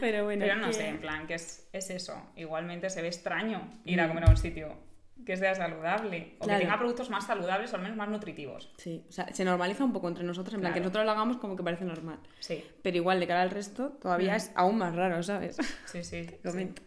Pero 0.04 0.24
bueno. 0.24 0.44
Pero 0.44 0.56
no 0.56 0.70
sé, 0.70 0.88
en 0.88 0.98
plan, 0.98 1.26
que 1.26 1.34
es, 1.34 1.66
es, 1.72 1.88
eso. 1.88 2.14
Igualmente 2.36 2.90
se 2.90 3.00
ve 3.00 3.08
extraño 3.08 3.70
ir 3.86 3.98
a 4.02 4.04
mm. 4.04 4.08
comer 4.08 4.24
a 4.26 4.30
un 4.30 4.36
sitio 4.36 4.76
que 5.24 5.34
sea 5.38 5.54
saludable 5.54 6.36
o 6.40 6.46
que 6.46 6.56
tenga 6.56 6.76
productos 6.78 7.08
más 7.08 7.26
saludables 7.26 7.72
o 7.72 7.76
al 7.76 7.82
menos 7.82 7.96
más 7.96 8.10
nutritivos. 8.10 8.70
Sí, 8.76 9.02
o 9.08 9.12
sea, 9.12 9.32
se 9.32 9.46
normaliza 9.46 9.82
un 9.82 9.94
poco 9.94 10.08
entre 10.08 10.22
nosotros, 10.22 10.54
en 10.56 10.60
plan 10.60 10.74
que 10.74 10.80
nosotros 10.80 11.06
lo 11.06 11.10
hagamos 11.10 11.38
como 11.38 11.56
que 11.56 11.62
parece 11.62 11.86
normal. 11.86 12.18
Sí. 12.38 12.62
Pero 12.82 12.98
igual 12.98 13.18
de 13.18 13.26
cara 13.26 13.40
al 13.40 13.50
resto 13.50 13.92
todavía 13.92 14.34
mm. 14.34 14.36
es 14.36 14.52
aún 14.54 14.76
más 14.76 14.94
raro, 14.94 15.22
¿sabes? 15.22 15.56
Sí, 15.86 16.04
sí. 16.04 16.26
comento. 16.44 16.82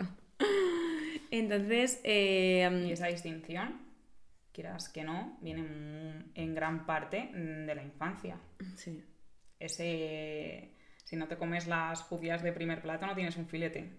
Entonces, 1.32 2.00
eh, 2.04 2.86
y 2.88 2.92
esa 2.92 3.08
distinción, 3.08 3.82
quieras 4.52 4.90
que 4.90 5.04
no, 5.04 5.40
viene 5.42 6.24
en 6.36 6.54
gran 6.54 6.86
parte 6.86 7.32
de 7.34 7.74
la 7.74 7.82
infancia. 7.82 8.38
Sí. 8.76 9.04
Ese 9.60 10.77
si 11.08 11.16
no 11.16 11.30
te 11.30 11.38
comes 11.38 11.68
las 11.68 12.02
judías 12.02 12.44
de 12.44 12.52
primer 12.52 12.82
plato, 12.82 13.08
no 13.08 13.16
tienes 13.16 13.38
un 13.38 13.48
filete. 13.48 13.94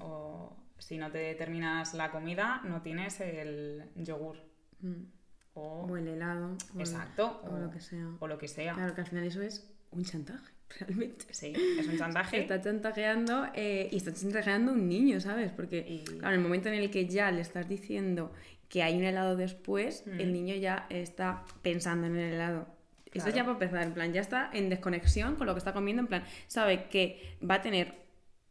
O 0.00 0.54
si 0.76 0.98
no 0.98 1.10
te 1.10 1.34
terminas 1.34 1.94
la 1.94 2.10
comida, 2.10 2.60
no 2.64 2.82
tienes 2.82 3.22
el 3.22 3.88
yogur. 3.96 4.36
Mm. 4.80 5.04
O, 5.54 5.96
el 5.96 6.08
helado. 6.08 6.58
Exacto. 6.78 7.40
O, 7.44 7.56
lo 7.56 7.70
que 7.70 7.80
sea. 7.80 8.06
O 8.20 8.26
lo 8.26 8.36
que 8.36 8.48
sea. 8.48 8.74
Claro 8.74 8.94
que 8.94 9.00
al 9.00 9.06
final 9.06 9.24
eso 9.24 9.40
es 9.40 9.66
un 9.92 10.04
chantaje, 10.04 10.52
realmente. 10.78 11.24
Sí, 11.30 11.54
es 11.56 11.88
un 11.88 11.96
chantaje. 11.96 12.40
está 12.40 12.60
chantajeando 12.60 13.46
eh, 13.54 13.88
y 13.90 13.96
está 13.96 14.12
chantajeando 14.12 14.72
a 14.72 14.74
un 14.74 14.86
niño, 14.86 15.22
¿sabes? 15.22 15.52
Porque, 15.52 16.04
claro, 16.18 16.34
en 16.34 16.40
el 16.40 16.40
momento 16.40 16.68
en 16.68 16.74
el 16.74 16.90
que 16.90 17.06
ya 17.06 17.30
le 17.30 17.40
estás 17.40 17.66
diciendo 17.66 18.30
que 18.68 18.82
hay 18.82 18.98
un 18.98 19.04
helado 19.04 19.36
después, 19.36 20.04
el 20.06 20.28
mm. 20.28 20.32
niño 20.32 20.54
ya 20.56 20.86
está 20.90 21.46
pensando 21.62 22.08
en 22.08 22.16
el 22.16 22.34
helado. 22.34 22.66
Eso 23.12 23.30
ya 23.30 23.42
para 23.42 23.52
empezar, 23.52 23.82
en 23.82 23.92
plan, 23.92 24.12
ya 24.12 24.20
está 24.20 24.50
en 24.52 24.68
desconexión 24.68 25.36
con 25.36 25.46
lo 25.46 25.54
que 25.54 25.58
está 25.58 25.72
comiendo, 25.72 26.00
en 26.02 26.08
plan, 26.08 26.24
sabe 26.46 26.84
que 26.88 27.36
va 27.42 27.56
a 27.56 27.62
tener 27.62 28.02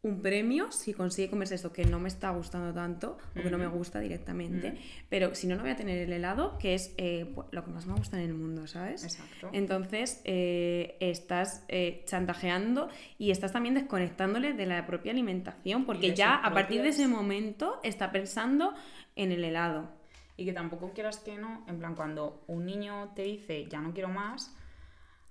un 0.04 0.20
premio 0.20 0.72
si 0.72 0.94
consigue 0.94 1.30
comerse 1.30 1.54
esto 1.54 1.72
que 1.72 1.84
no 1.84 2.00
me 2.00 2.08
está 2.08 2.30
gustando 2.30 2.74
tanto 2.74 3.18
o 3.38 3.40
que 3.40 3.50
no 3.50 3.56
me 3.56 3.68
gusta 3.68 4.00
directamente, 4.00 4.74
pero 5.08 5.36
si 5.36 5.46
no, 5.46 5.54
no 5.54 5.62
voy 5.62 5.70
a 5.70 5.76
tener 5.76 5.96
el 5.98 6.12
helado, 6.12 6.58
que 6.58 6.74
es 6.74 6.92
eh, 6.96 7.30
pues, 7.32 7.46
lo 7.52 7.64
que 7.64 7.70
más 7.70 7.86
me 7.86 7.94
gusta 7.94 8.20
en 8.20 8.24
el 8.24 8.34
mundo, 8.34 8.66
¿sabes? 8.66 9.04
Exacto. 9.04 9.50
Entonces, 9.52 10.20
eh, 10.24 10.96
estás 10.98 11.64
eh, 11.68 12.02
chantajeando 12.04 12.88
y 13.16 13.30
estás 13.30 13.52
también 13.52 13.76
desconectándole 13.76 14.54
de 14.54 14.66
la 14.66 14.84
propia 14.86 15.12
alimentación, 15.12 15.86
porque 15.86 16.14
ya 16.14 16.34
a 16.34 16.52
partir 16.52 16.82
de 16.82 16.88
ese 16.88 17.06
momento 17.06 17.78
está 17.84 18.10
pensando 18.10 18.74
en 19.14 19.30
el 19.30 19.44
helado 19.44 20.01
y 20.36 20.44
que 20.44 20.52
tampoco 20.52 20.92
quieras 20.92 21.18
que 21.18 21.36
no, 21.36 21.64
en 21.68 21.78
plan, 21.78 21.94
cuando 21.94 22.42
un 22.46 22.66
niño 22.66 23.12
te 23.14 23.22
dice 23.22 23.66
ya 23.66 23.80
no 23.80 23.92
quiero 23.92 24.08
más, 24.08 24.54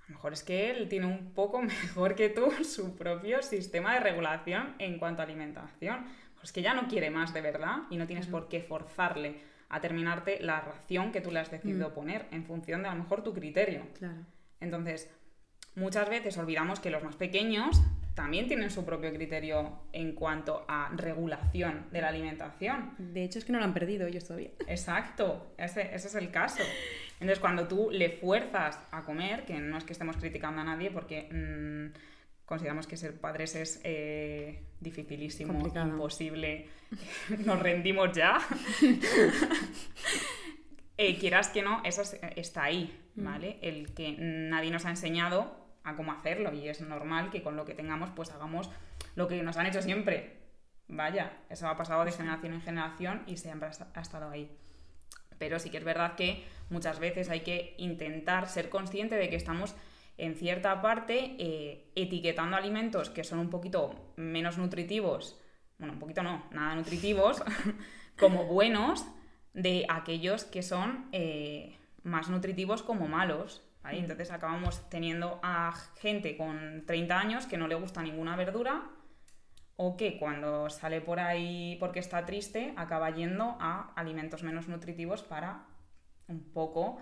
a 0.02 0.04
lo 0.10 0.16
mejor 0.16 0.34
es 0.34 0.44
que 0.44 0.70
él 0.70 0.90
tiene 0.90 1.08
un 1.08 1.34
poco 1.34 1.62
mejor 1.62 2.16
que 2.16 2.30
tú 2.30 2.52
su 2.64 2.96
propio 2.96 3.42
sistema 3.42 3.94
de 3.94 4.02
regulación 4.02 4.76
en 4.80 5.00
cuanto 5.00 5.22
a 5.22 5.26
alimentación. 5.26 6.06
Pues 6.36 6.46
es 6.46 6.52
que 6.54 6.62
ya 6.62 6.74
no 6.74 6.88
quiere 6.88 7.12
más 7.12 7.34
de 7.34 7.42
verdad 7.42 7.84
y 7.90 7.98
no 7.98 8.08
tienes 8.08 8.26
por 8.26 8.48
qué 8.48 8.62
forzarle 8.62 9.42
a 9.70 9.80
terminarte 9.80 10.40
la 10.42 10.60
ración 10.60 11.12
que 11.12 11.22
tú 11.22 11.32
le 11.32 11.40
has 11.40 11.52
decidido 11.52 11.90
mm. 11.90 11.94
poner 11.94 12.28
en 12.32 12.44
función 12.46 12.82
de 12.82 12.90
a 12.90 12.94
lo 12.94 13.04
mejor 13.04 13.24
tu 13.24 13.34
criterio. 13.34 13.88
Claro. 13.98 14.26
Entonces, 14.60 15.10
muchas 15.76 16.10
veces 16.10 16.38
olvidamos 16.38 16.80
que 16.80 16.90
los 16.90 17.04
más 17.04 17.16
pequeños 17.16 17.82
también 18.22 18.48
tienen 18.48 18.70
su 18.70 18.86
propio 18.86 19.12
criterio 19.12 19.80
en 19.92 20.14
cuanto 20.14 20.64
a 20.68 20.92
regulación 20.96 21.88
de 21.92 22.02
la 22.02 22.10
alimentación. 22.10 22.94
De 23.00 23.24
hecho, 23.24 23.40
es 23.40 23.46
que 23.46 23.52
no 23.52 23.58
lo 23.58 23.66
han 23.66 23.74
perdido 23.74 24.06
ellos 24.06 24.26
todavía. 24.26 24.52
Exacto, 24.68 25.56
ese, 25.58 25.96
es 25.96 26.14
el 26.14 26.30
caso. 26.30 26.62
Entonces, 27.14 27.40
cuando 27.40 27.68
tú 27.68 27.90
le 27.92 28.12
fuerzas 28.12 28.80
a 28.92 29.02
comer, 29.02 29.44
que 29.46 29.56
no 29.56 29.76
es 29.76 29.86
que 29.86 29.94
estemos 29.94 30.18
criticando 30.18 30.62
a 30.62 30.64
nadie, 30.64 30.92
porque 30.92 31.30
mm, 31.32 32.46
consideramos 32.46 32.86
que 32.86 32.96
ser 32.96 33.20
padres 33.20 33.56
es 33.56 33.82
eh, 33.84 34.66
dificilísimo, 34.80 35.68
imposible, 35.76 36.68
nos 37.44 37.60
rendimos 37.60 38.12
ya. 38.14 38.40
Eh, 40.98 41.18
quieras 41.18 41.50
que 41.50 41.64
no, 41.64 41.82
eso 41.84 42.04
está 42.36 42.66
ahí, 42.66 42.96
mm. 43.16 43.24
¿vale? 43.24 43.58
El 43.64 43.92
que 43.92 44.16
nadie 44.20 44.70
nos 44.70 44.86
ha 44.86 44.92
enseñado 44.92 45.61
a 45.84 45.96
cómo 45.96 46.12
hacerlo 46.12 46.54
y 46.54 46.68
es 46.68 46.82
normal 46.82 47.30
que 47.30 47.42
con 47.42 47.56
lo 47.56 47.66
que 47.66 47.74
tengamos 47.74 48.10
pues 48.12 48.32
hagamos 48.32 48.70
lo 49.16 49.28
que 49.28 49.42
nos 49.44 49.58
han 49.58 49.66
hecho 49.66 49.82
siempre. 49.82 50.38
Vaya, 50.88 51.38
eso 51.50 51.68
ha 51.68 51.78
pasado 51.78 52.04
de 52.06 52.12
generación 52.12 52.54
en 52.54 52.62
generación 52.62 53.24
y 53.26 53.38
siempre 53.38 53.70
ha 53.94 54.02
estado 54.02 54.30
ahí. 54.30 54.52
Pero 55.38 55.58
sí 55.58 55.70
que 55.70 55.78
es 55.78 55.84
verdad 55.84 56.16
que 56.16 56.46
muchas 56.70 57.00
veces 57.00 57.30
hay 57.30 57.42
que 57.42 57.76
intentar 57.78 58.48
ser 58.48 58.70
consciente 58.70 59.16
de 59.16 59.30
que 59.30 59.36
estamos 59.36 59.76
en 60.18 60.36
cierta 60.36 60.82
parte 60.82 61.36
eh, 61.40 61.92
etiquetando 61.96 62.56
alimentos 62.56 63.10
que 63.10 63.24
son 63.24 63.40
un 63.40 63.50
poquito 63.50 64.14
menos 64.18 64.58
nutritivos, 64.58 65.40
bueno, 65.80 65.94
un 65.94 66.00
poquito 66.00 66.22
no, 66.22 66.46
nada 66.52 66.76
nutritivos, 66.76 67.42
como 68.20 68.46
buenos, 68.46 69.06
de 69.54 69.86
aquellos 69.90 70.44
que 70.44 70.62
son 70.62 71.10
eh, 71.12 71.76
más 72.04 72.30
nutritivos 72.30 72.84
como 72.84 73.08
malos. 73.08 73.64
Mm. 73.84 73.96
Entonces 73.96 74.32
acabamos 74.32 74.90
teniendo 74.90 75.40
a 75.44 75.74
gente 76.00 76.38
con 76.38 76.84
30 76.86 77.20
años 77.20 77.46
que 77.46 77.58
no 77.58 77.68
le 77.68 77.76
gusta 77.76 78.02
ninguna 78.02 78.36
verdura 78.36 78.90
o 79.76 79.98
que 79.98 80.20
cuando 80.20 80.70
sale 80.70 81.02
por 81.02 81.20
ahí 81.20 81.78
porque 81.80 82.00
está 82.00 82.26
triste 82.26 82.74
acaba 82.78 83.10
yendo 83.10 83.58
a 83.60 83.94
alimentos 83.96 84.44
menos 84.44 84.68
nutritivos 84.68 85.24
para 85.24 85.66
un 86.28 86.40
poco 86.54 87.02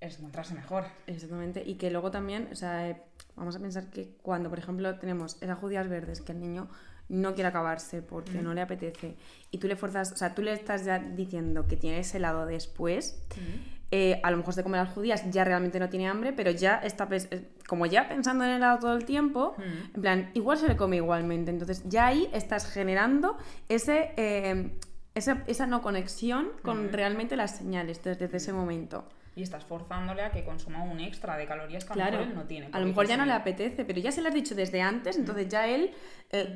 encontrarse 0.00 0.54
mejor. 0.54 0.84
Exactamente, 1.06 1.62
y 1.64 1.74
que 1.74 1.90
luego 1.90 2.10
también, 2.10 2.48
o 2.50 2.56
sea, 2.56 2.90
eh, 2.90 3.02
vamos 3.36 3.56
a 3.56 3.60
pensar 3.60 3.90
que 3.90 4.16
cuando, 4.22 4.50
por 4.50 4.58
ejemplo, 4.58 4.98
tenemos 4.98 5.40
esas 5.40 5.58
judías 5.58 5.88
verdes 5.88 6.20
que 6.20 6.32
el 6.32 6.40
niño 6.40 6.68
no 7.08 7.34
quiere 7.34 7.48
acabarse 7.48 8.02
porque 8.02 8.38
mm. 8.38 8.44
no 8.44 8.54
le 8.54 8.62
apetece 8.62 9.16
y 9.50 9.58
tú 9.58 9.68
le 9.68 9.76
fuerzas, 9.76 10.12
o 10.12 10.16
sea, 10.16 10.34
tú 10.34 10.42
le 10.42 10.52
estás 10.52 10.84
ya 10.84 10.98
diciendo 10.98 11.66
que 11.66 11.76
tiene 11.76 12.00
ese 12.00 12.16
helado 12.16 12.46
después, 12.46 13.22
mm. 13.36 13.81
Eh, 13.94 14.18
a 14.22 14.30
lo 14.30 14.38
mejor 14.38 14.54
se 14.54 14.62
come 14.62 14.78
las 14.78 14.88
judías, 14.88 15.22
ya 15.30 15.44
realmente 15.44 15.78
no 15.78 15.90
tiene 15.90 16.08
hambre, 16.08 16.32
pero 16.32 16.50
ya 16.50 16.76
está, 16.76 17.06
eh, 17.10 17.50
como 17.68 17.84
ya 17.84 18.08
pensando 18.08 18.42
en 18.42 18.52
el 18.52 18.56
helado 18.56 18.78
todo 18.78 18.96
el 18.96 19.04
tiempo, 19.04 19.54
mm. 19.58 19.96
en 19.96 20.00
plan, 20.00 20.30
igual 20.32 20.56
se 20.56 20.66
le 20.66 20.78
come 20.78 20.96
igualmente. 20.96 21.50
Entonces 21.50 21.82
ya 21.84 22.06
ahí 22.06 22.26
estás 22.32 22.72
generando 22.72 23.36
ese, 23.68 24.14
eh, 24.16 24.70
esa, 25.14 25.66
no 25.66 25.82
conexión 25.82 26.48
con 26.62 26.86
mm. 26.86 26.92
realmente 26.92 27.36
las 27.36 27.58
señales 27.58 28.02
desde, 28.02 28.34
ese 28.34 28.54
momento. 28.54 29.06
Y 29.36 29.42
estás 29.42 29.66
forzándole 29.66 30.22
a 30.22 30.30
que 30.30 30.42
consuma 30.42 30.82
un 30.84 30.98
extra 30.98 31.36
de 31.36 31.44
calorías 31.44 31.84
que 31.84 31.92
a 31.92 31.96
lo 31.96 32.04
mejor 32.04 32.28
él 32.28 32.34
no 32.34 32.44
tiene. 32.44 32.70
A 32.72 32.80
lo 32.80 32.86
mejor 32.86 33.06
ya 33.06 33.18
no 33.18 33.26
le 33.26 33.32
apetece, 33.32 33.84
pero 33.84 34.00
ya 34.00 34.10
se 34.10 34.22
lo 34.22 34.28
has 34.28 34.34
dicho 34.34 34.54
desde 34.54 34.80
antes, 34.80 35.18
entonces 35.18 35.48
ya 35.48 35.66
él, 35.66 35.90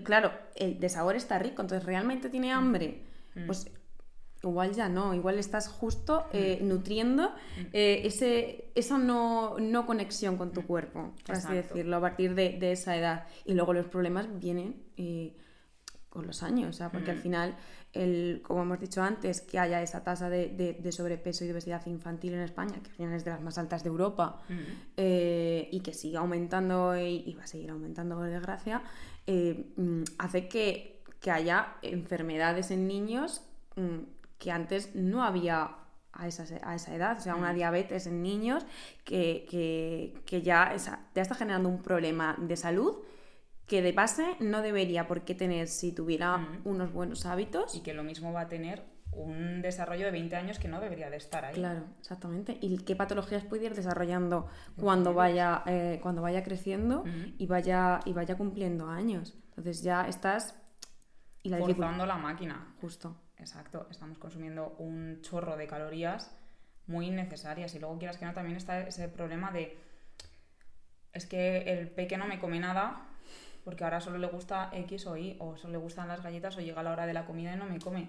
claro, 0.04 0.32
el 0.54 0.80
de 0.80 0.88
sabor 0.88 1.16
está 1.16 1.38
rico, 1.38 1.60
entonces 1.60 1.84
realmente 1.84 2.30
tiene 2.30 2.50
hambre. 2.50 3.02
Pues 3.46 3.70
igual 4.48 4.72
ya 4.72 4.88
no, 4.88 5.14
igual 5.14 5.38
estás 5.38 5.68
justo 5.68 6.26
eh, 6.32 6.58
mm. 6.60 6.68
nutriendo 6.68 7.28
mm. 7.30 7.66
Eh, 7.72 8.02
ese, 8.04 8.70
esa 8.74 8.98
no, 8.98 9.56
conexión 9.86 10.36
con 10.36 10.52
tu 10.52 10.62
mm. 10.62 10.66
cuerpo, 10.66 11.12
por 11.24 11.36
así 11.36 11.52
decirlo, 11.52 11.96
a 11.96 12.00
partir 12.00 12.34
de, 12.34 12.72
esa 12.72 12.96
edad. 12.96 13.26
Y 13.44 13.54
luego 13.54 13.72
los 13.72 13.86
problemas 13.86 14.26
vienen 14.38 14.82
eh, 14.96 15.36
con 16.08 16.26
los 16.26 16.42
años, 16.42 16.80
porque 16.92 17.10
al 17.10 17.18
final, 17.18 17.56
el, 17.92 18.40
como 18.42 18.62
hemos 18.62 18.80
dicho 18.80 19.02
antes, 19.02 19.42
que 19.42 19.58
haya 19.58 19.82
esa 19.82 20.02
tasa 20.02 20.30
de, 20.30 20.90
sobrepeso 20.90 21.44
y 21.44 21.50
obesidad 21.50 21.84
infantil 21.86 22.34
en 22.34 22.40
España, 22.40 22.80
que 22.82 22.90
al 22.90 22.96
final 22.96 23.14
es 23.14 23.24
de 23.24 23.32
las 23.32 23.42
más 23.42 23.58
altas 23.58 23.82
de 23.82 23.88
Europa, 23.88 24.40
y 24.96 25.80
que 25.80 25.92
siga 25.92 26.20
aumentando 26.20 26.96
y, 26.96 27.22
y, 27.26 27.34
va 27.34 27.44
a 27.44 27.46
seguir 27.46 27.70
aumentando 27.70 28.16
por 28.16 28.28
desgracia, 28.28 28.82
hace 30.18 30.48
que 30.48 30.96
que 31.26 31.30
haya 31.30 31.74
enfermedades 31.82 32.70
en 32.70 32.86
niños 32.86 33.42
que 34.38 34.50
antes 34.50 34.94
no 34.94 35.22
había 35.24 35.76
a 36.12 36.26
esa, 36.26 36.44
a 36.62 36.74
esa 36.74 36.94
edad, 36.94 37.18
o 37.18 37.20
sea, 37.20 37.34
una 37.34 37.52
Mm. 37.52 37.56
diabetes 37.56 38.06
en 38.06 38.22
niños 38.22 38.64
que, 39.04 39.46
que- 39.50 40.22
que 40.24 40.40
ya, 40.42 40.72
esa- 40.74 41.00
ya 41.14 41.20
está 41.22 41.34
generando 41.34 41.68
un 41.68 41.82
problema 41.82 42.36
de 42.38 42.56
salud 42.56 43.02
que 43.66 43.82
de 43.82 43.92
base 43.92 44.36
no 44.40 44.62
debería 44.62 45.06
por 45.08 45.22
qué 45.22 45.34
tener 45.34 45.68
si 45.68 45.92
tuviera 45.92 46.38
Mm. 46.38 46.60
unos 46.64 46.92
buenos 46.92 47.26
hábitos. 47.26 47.74
Y 47.74 47.80
que 47.82 47.92
lo 47.94 48.02
mismo 48.02 48.32
va 48.32 48.42
a 48.42 48.48
tener 48.48 48.84
un 49.12 49.60
desarrollo 49.62 50.04
de 50.06 50.10
20 50.10 50.36
años 50.36 50.58
que 50.58 50.68
no 50.68 50.80
debería 50.80 51.10
de 51.10 51.16
estar 51.16 51.44
ahí. 51.44 51.54
Claro, 51.54 51.84
exactamente. 52.00 52.56
¿Y 52.60 52.78
qué 52.78 52.94
patologías 52.96 53.44
puede 53.44 53.66
ir 53.66 53.74
desarrollando 53.74 54.46
cuando 54.76 55.12
vaya, 55.14 55.62
eh, 55.66 55.98
cuando 56.02 56.22
vaya 56.22 56.42
creciendo 56.42 57.00
Ujú. 57.00 57.10
y, 57.38 57.46
vaya, 57.46 58.00
y 58.04 58.12
vaya 58.12 58.36
cumpliendo 58.36 58.88
años? 58.88 59.34
Entonces 59.50 59.82
ya 59.82 60.06
estás... 60.08 60.54
Y 61.42 61.48
la. 61.48 61.58
Forzando 61.58 62.04
la 62.06 62.16
máquina. 62.16 62.74
Justo. 62.80 63.16
Exacto, 63.38 63.86
estamos 63.90 64.18
consumiendo 64.18 64.74
un 64.78 65.20
chorro 65.22 65.56
de 65.56 65.66
calorías 65.66 66.34
muy 66.86 67.06
innecesarias 67.06 67.74
y 67.74 67.78
luego 67.78 67.98
quieras 67.98 68.16
que 68.16 68.24
no 68.24 68.32
también 68.32 68.56
está 68.56 68.80
ese 68.80 69.08
problema 69.08 69.50
de 69.50 69.76
es 71.12 71.26
que 71.26 71.58
el 71.58 71.88
peque 71.88 72.16
no 72.16 72.26
me 72.26 72.38
come 72.38 72.60
nada 72.60 73.06
porque 73.64 73.84
ahora 73.84 74.00
solo 74.00 74.18
le 74.18 74.28
gusta 74.28 74.70
X 74.72 75.06
o 75.06 75.16
Y 75.16 75.36
o 75.40 75.56
solo 75.56 75.72
le 75.72 75.78
gustan 75.78 76.08
las 76.08 76.22
galletas 76.22 76.56
o 76.56 76.60
llega 76.60 76.82
la 76.82 76.92
hora 76.92 77.06
de 77.06 77.14
la 77.14 77.26
comida 77.26 77.52
y 77.52 77.56
no 77.56 77.64
me 77.64 77.80
come. 77.80 78.08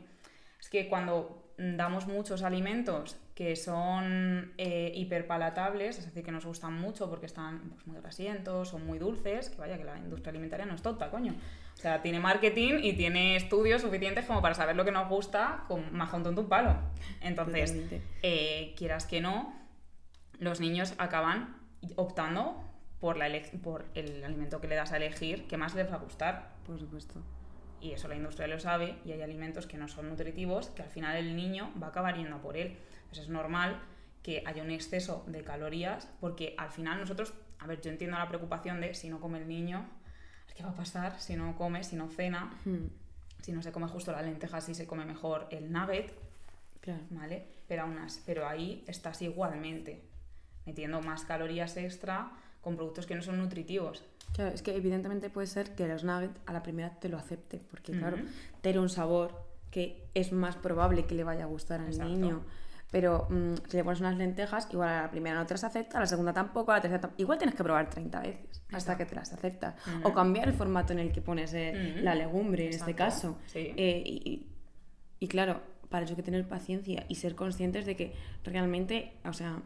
Es 0.60 0.70
que 0.70 0.88
cuando 0.88 1.52
damos 1.58 2.06
muchos 2.06 2.44
alimentos 2.44 3.18
que 3.34 3.56
son 3.56 4.54
eh, 4.58 4.92
hiperpalatables, 4.96 5.98
es 5.98 6.06
decir, 6.06 6.24
que 6.24 6.32
nos 6.32 6.46
gustan 6.46 6.74
mucho 6.80 7.10
porque 7.10 7.26
están 7.26 7.70
pues, 7.70 7.88
muy 7.88 8.00
grasientos 8.02 8.74
o 8.74 8.80
muy 8.80 9.00
dulces, 9.00 9.50
que 9.50 9.58
vaya 9.58 9.78
que 9.78 9.84
la 9.84 9.98
industria 9.98 10.30
alimentaria 10.30 10.66
no 10.66 10.76
es 10.76 10.82
tonta, 10.82 11.10
coño. 11.10 11.34
O 11.78 11.80
sea, 11.80 12.02
tiene 12.02 12.20
marketing 12.20 12.80
y 12.82 12.94
tiene 12.94 13.36
estudios 13.36 13.84
suficientes 13.84 14.26
como 14.26 14.42
para 14.42 14.56
saber 14.56 14.76
lo 14.76 14.84
que 14.84 14.92
nos 14.92 15.08
gusta 15.08 15.66
con 15.68 15.84
un 15.84 16.24
tonto 16.24 16.42
un 16.42 16.50
palo. 16.50 16.76
Entonces, 17.22 17.76
eh, 18.24 18.74
quieras 18.76 19.06
que 19.06 19.22
no, 19.22 19.54
los 20.40 20.60
niños 20.60 20.96
acaban 20.98 21.56
optando 21.96 22.64
por, 23.00 23.16
la 23.18 23.28
por 23.62 23.86
el 23.94 24.24
alimento 24.24 24.60
que 24.60 24.68
le 24.68 24.74
das 24.74 24.92
a 24.92 24.98
elegir 24.98 25.48
que 25.48 25.58
más 25.58 25.76
les 25.76 25.88
va 25.88 25.96
a 25.96 26.00
gustar. 26.00 26.56
Por 26.66 26.80
supuesto. 26.80 27.22
Y 27.80 27.92
eso 27.92 28.08
la 28.08 28.16
industria 28.16 28.48
lo 28.48 28.60
sabe 28.60 28.96
y 29.06 29.12
hay 29.12 29.22
alimentos 29.22 29.68
que 29.68 29.78
no 29.78 29.88
son 29.88 30.10
nutritivos 30.10 30.70
que 30.70 30.82
al 30.82 30.90
final 30.90 31.16
el 31.16 31.36
niño 31.36 31.72
va 31.82 31.88
a 31.88 31.90
acabar 31.92 32.18
yendo 32.18 32.42
por 32.42 32.58
él. 32.58 32.76
Pues 33.10 33.22
es 33.22 33.30
normal 33.30 33.80
que 34.24 34.42
haya 34.48 34.64
un 34.64 34.72
exceso 34.72 35.24
de 35.28 35.44
calorías 35.44 36.12
porque 36.20 36.56
al 36.58 36.72
final 36.72 37.00
nosotros, 37.00 37.36
a 37.60 37.68
ver, 37.68 37.82
yo 37.82 37.92
entiendo 37.92 38.18
la 38.18 38.28
preocupación 38.28 38.82
de 38.82 38.96
si 38.96 39.10
no 39.10 39.20
come 39.20 39.38
el 39.38 39.48
niño, 39.48 39.88
¿qué 40.58 40.64
va 40.64 40.70
a 40.72 40.76
pasar 40.76 41.20
si 41.20 41.36
no 41.36 41.56
come, 41.56 41.84
si 41.84 41.96
no 41.96 42.10
cena? 42.10 42.52
Hmm, 42.66 42.88
Si 43.44 43.52
no 43.54 43.62
se 43.62 43.72
come 43.72 43.88
justo 43.88 44.12
la 44.12 44.22
lenteja, 44.24 44.60
si 44.60 44.74
se 44.74 44.88
come 44.88 45.06
mejor 45.06 45.48
el 45.52 45.72
nugget, 45.72 46.12
Claro. 46.82 47.02
¿vale? 47.12 47.46
Pero, 47.68 47.84
aún 47.84 47.98
así- 48.00 48.20
pero 48.26 48.48
ahí 48.48 48.84
estás 48.88 49.22
igualmente 49.22 50.02
metiendo 50.66 51.00
más 51.02 51.24
calorías 51.24 51.78
extra 51.78 52.32
con 52.62 52.76
productos 52.76 53.06
que 53.06 53.16
no 53.16 53.22
son 53.22 53.38
nutritivos. 53.38 54.04
Claro, 54.34 54.54
es 54.54 54.62
que 54.64 54.76
evidentemente 54.76 55.30
puede 55.30 55.48
ser 55.48 55.76
que 55.76 55.88
los 55.88 56.04
nuggets 56.04 56.38
a 56.48 56.52
la 56.54 56.64
primera 56.64 56.90
te 57.00 57.08
lo 57.10 57.18
acepte, 57.18 57.60
porque 57.70 57.92
claro, 57.94 58.18
Ujú. 58.18 58.26
tiene 58.62 58.80
un 58.80 58.90
sabor 58.90 59.40
que 59.72 60.04
es 60.14 60.32
más 60.34 60.56
probable 60.56 61.06
que 61.06 61.16
le 61.16 61.24
vaya 61.24 61.44
a 61.44 61.48
gustar 61.48 61.80
al 61.80 61.88
Exacto. 61.88 62.10
niño. 62.12 62.42
Pero 62.92 63.28
mm, 63.30 63.54
si 63.70 63.78
le 63.78 63.84
pones 63.84 64.00
unas 64.00 64.16
lentejas, 64.18 64.68
igual 64.72 64.90
a 64.90 65.02
la 65.04 65.12
primera 65.12 65.36
no 65.36 65.46
te 65.46 65.54
las 65.54 65.64
acepta, 65.66 65.98
a 65.98 66.02
la 66.02 66.08
segunda 66.08 66.32
tampoco, 66.34 66.72
a 66.72 66.76
la 66.76 66.82
tercera 66.82 67.02
tampoco. 67.02 67.22
Igual 67.22 67.38
tienes 67.38 67.56
que 67.56 67.64
probar 67.64 67.90
30 67.90 68.22
veces 68.22 68.46
hasta 68.72 68.78
Exacto. 68.78 68.98
que 68.98 69.06
te 69.10 69.16
las 69.16 69.34
aceptas. 69.34 69.76
Ujú. 69.88 70.08
O 70.08 70.14
cambiar 70.14 70.48
el 70.48 70.54
formato 70.54 70.94
en 70.94 71.00
el 71.00 71.12
que 71.12 71.22
pones 71.22 71.54
eh, 71.54 71.94
Ujú. 71.96 72.04
la 72.04 72.16
legumbre, 72.16 72.66
en 72.68 72.74
este 72.74 72.96
caso. 72.96 73.38
Sí. 73.48 73.74
Eh, 73.76 74.04
y, 75.20 75.28
claro, 75.28 75.62
para 75.90 76.06
eso 76.06 76.14
hay 76.14 76.18
que 76.18 76.24
tener 76.24 76.48
paciencia 76.48 77.06
y 77.10 77.16
ser 77.16 77.36
conscientes 77.36 77.86
de 77.86 77.96
que 77.98 78.14
realmente, 78.46 79.14
o 79.26 79.34
sea, 79.34 79.62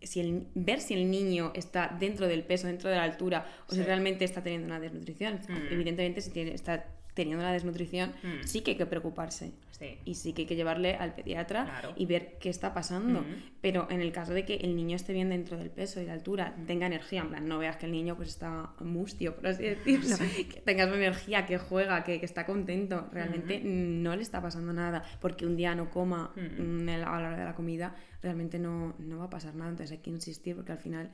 si 0.00 0.20
el, 0.20 0.46
ver 0.54 0.80
si 0.80 0.94
el 0.94 1.10
niño 1.10 1.52
está 1.54 1.94
dentro 2.00 2.26
del 2.28 2.44
peso, 2.44 2.66
dentro 2.66 2.88
de 2.88 2.96
la 2.96 3.02
altura, 3.04 3.46
o 3.68 3.74
si 3.74 3.82
realmente 3.82 4.24
está 4.24 4.42
teniendo 4.42 4.66
una 4.68 4.80
desnutrición. 4.80 5.34
Mm. 5.48 5.72
Evidentemente, 5.72 6.20
si 6.22 6.30
tiene, 6.30 6.54
está 6.54 6.84
teniendo 7.14 7.42
una 7.44 7.52
desnutrición, 7.52 8.14
Mm. 8.22 8.44
sí 8.46 8.62
que 8.62 8.72
hay 8.72 8.76
que 8.78 8.86
preocuparse. 8.86 9.52
Sí. 9.82 9.98
Y 10.04 10.14
sí 10.14 10.32
que 10.32 10.42
hay 10.42 10.46
que 10.46 10.54
llevarle 10.54 10.94
al 10.94 11.14
pediatra 11.14 11.64
Claro. 11.64 11.92
y 11.96 12.06
ver 12.06 12.38
qué 12.38 12.48
está 12.50 12.72
pasando. 12.72 13.24
Pero 13.60 13.88
en 13.90 14.00
el 14.00 14.12
caso 14.12 14.32
de 14.32 14.44
que 14.44 14.54
el 14.56 14.76
niño 14.76 14.94
esté 14.94 15.12
bien 15.12 15.30
dentro 15.30 15.56
del 15.56 15.70
peso 15.70 16.00
y 16.00 16.06
la 16.06 16.12
altura, 16.12 16.54
tenga 16.68 16.86
energía, 16.86 17.22
en 17.22 17.30
plan, 17.30 17.48
no 17.48 17.58
veas 17.58 17.76
que 17.76 17.86
el 17.86 17.92
niño 17.92 18.16
pues 18.16 18.28
está 18.28 18.74
mustio, 18.80 19.34
por 19.34 19.48
así 19.48 19.64
decirlo, 19.64 20.16
que 20.50 20.60
tengas 20.60 20.86
una 20.86 20.96
energía, 20.98 21.46
que 21.46 21.58
juega, 21.58 22.04
que, 22.04 22.20
que 22.20 22.26
está 22.26 22.46
contento, 22.46 23.08
realmente 23.12 23.60
no 23.64 24.14
le 24.14 24.22
está 24.22 24.40
pasando 24.40 24.72
nada. 24.72 25.02
Porque 25.20 25.46
un 25.46 25.56
día 25.56 25.74
no 25.74 25.90
coma 25.90 26.32
Mm. 26.36 26.88
a 26.88 26.98
la 26.98 27.10
hora 27.12 27.36
de 27.36 27.44
la 27.44 27.54
comida, 27.54 27.96
realmente 28.22 28.58
no, 28.58 28.94
no 28.98 29.18
va 29.18 29.24
a 29.24 29.30
pasar 29.30 29.54
nada. 29.56 29.70
Entonces 29.70 29.92
hay 29.96 30.02
que 30.02 30.10
insistir 30.10 30.54
porque 30.54 30.72
al 30.72 30.78
final... 30.78 31.10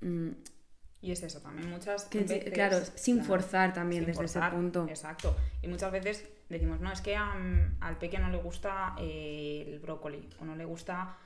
mm, 0.00 0.30
Y 1.02 1.12
es 1.12 1.22
eso, 1.22 1.40
también 1.40 1.70
muchas 1.70 2.04
que 2.04 2.20
sí, 2.28 2.34
veces... 2.34 2.52
claro, 2.52 2.76
sin 2.94 3.16
claro, 3.16 3.28
forzar 3.28 3.72
también 3.72 4.02
sin 4.02 4.06
desde 4.08 4.18
forzar, 4.20 4.48
ese 4.48 4.56
punto. 4.56 4.86
Exacto. 4.88 5.34
Y 5.62 5.68
muchas 5.68 5.90
veces 5.92 6.28
decimos, 6.54 6.80
no, 6.80 6.92
es 6.92 7.00
que 7.00 7.16
am, 7.16 7.76
al 7.80 7.96
peque 7.98 8.18
no 8.18 8.30
le 8.30 8.38
gusta 8.38 8.94
eh, 8.98 9.64
el 9.66 9.78
brócoli 9.78 10.28
o 10.40 10.44
no 10.44 10.56
le 10.56 10.64
gusta 10.64 11.16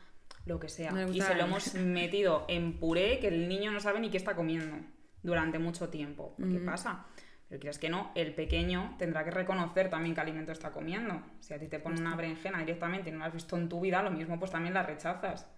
lo 0.47 0.61
que 0.61 0.69
sea. 0.69 0.91
No 0.91 1.11
y 1.11 1.21
se 1.21 1.35
lo 1.35 1.45
hemos 1.45 1.75
metido 1.75 2.45
en 2.49 2.79
puré 2.79 3.19
que 3.19 3.29
el 3.29 3.49
niño 3.49 3.71
no 3.71 3.81
sabe 3.81 4.01
ni 4.01 4.11
qué 4.11 4.17
está 4.17 4.37
comiendo 4.37 4.77
durante 5.23 5.59
mucho 5.59 5.89
tiempo. 5.89 6.35
¿Qué 6.37 6.57
Ujú. 6.57 6.65
pasa? 6.65 7.07
Pero 7.49 7.61
quieras 7.61 7.79
que 7.79 7.89
no, 7.89 8.11
el 8.15 8.35
pequeño 8.35 8.97
tendrá 8.99 9.25
que 9.25 9.31
reconocer 9.31 9.89
también 9.89 10.15
qué 10.15 10.21
alimento 10.21 10.53
está 10.53 10.73
comiendo. 10.73 11.23
Si 11.41 11.55
a 11.55 11.59
ti 11.59 11.69
te 11.69 11.79
ponen 11.79 12.01
una 12.01 12.17
berenjena 12.17 12.59
directamente 12.59 13.11
y 13.11 13.13
no 13.13 13.19
la 13.21 13.27
has 13.27 13.33
visto 13.33 13.57
en 13.57 13.69
tu 13.69 13.81
vida, 13.81 14.03
lo 14.03 14.11
mismo 14.11 14.39
pues 14.39 14.51
también 14.51 14.75
la 14.75 14.83
rechazas. 14.83 15.51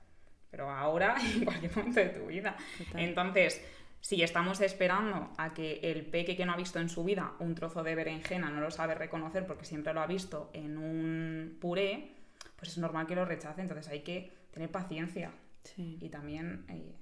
Pero 0.51 0.71
ahora, 0.71 1.17
en 1.35 1.45
cualquier 1.45 1.77
momento 1.77 2.01
de 2.01 2.09
tu 2.11 2.27
vida. 2.27 2.57
Total. 2.79 3.01
Entonces, 3.01 3.65
si 4.07 4.23
estamos 4.23 4.61
esperando 4.61 5.33
a 5.37 5.53
que 5.53 5.81
el 5.83 6.07
peque 6.07 6.37
que 6.37 6.47
no 6.47 6.53
ha 6.53 6.57
visto 6.57 6.79
en 6.79 6.89
su 6.89 7.03
vida 7.03 7.33
un 7.41 7.57
trozo 7.57 7.83
de 7.83 7.97
berenjena 7.97 8.51
no 8.51 8.61
lo 8.61 8.71
sabe 8.71 8.95
reconocer 8.95 9.45
porque 9.47 9.65
siempre 9.65 9.93
lo 9.93 10.01
ha 10.01 10.07
visto 10.07 10.49
en 10.53 10.79
un 10.79 11.59
puré, 11.61 12.13
pues 12.55 12.71
es 12.71 12.79
normal 12.79 13.09
que 13.09 13.17
lo 13.17 13.25
rechace. 13.25 13.63
Entonces 13.63 13.89
hay 13.89 14.03
que 14.03 14.33
tener 14.53 14.71
paciencia 14.71 15.33
Sí. 15.65 15.99
y 16.01 16.09
también 16.09 16.65
eh, 16.69 16.95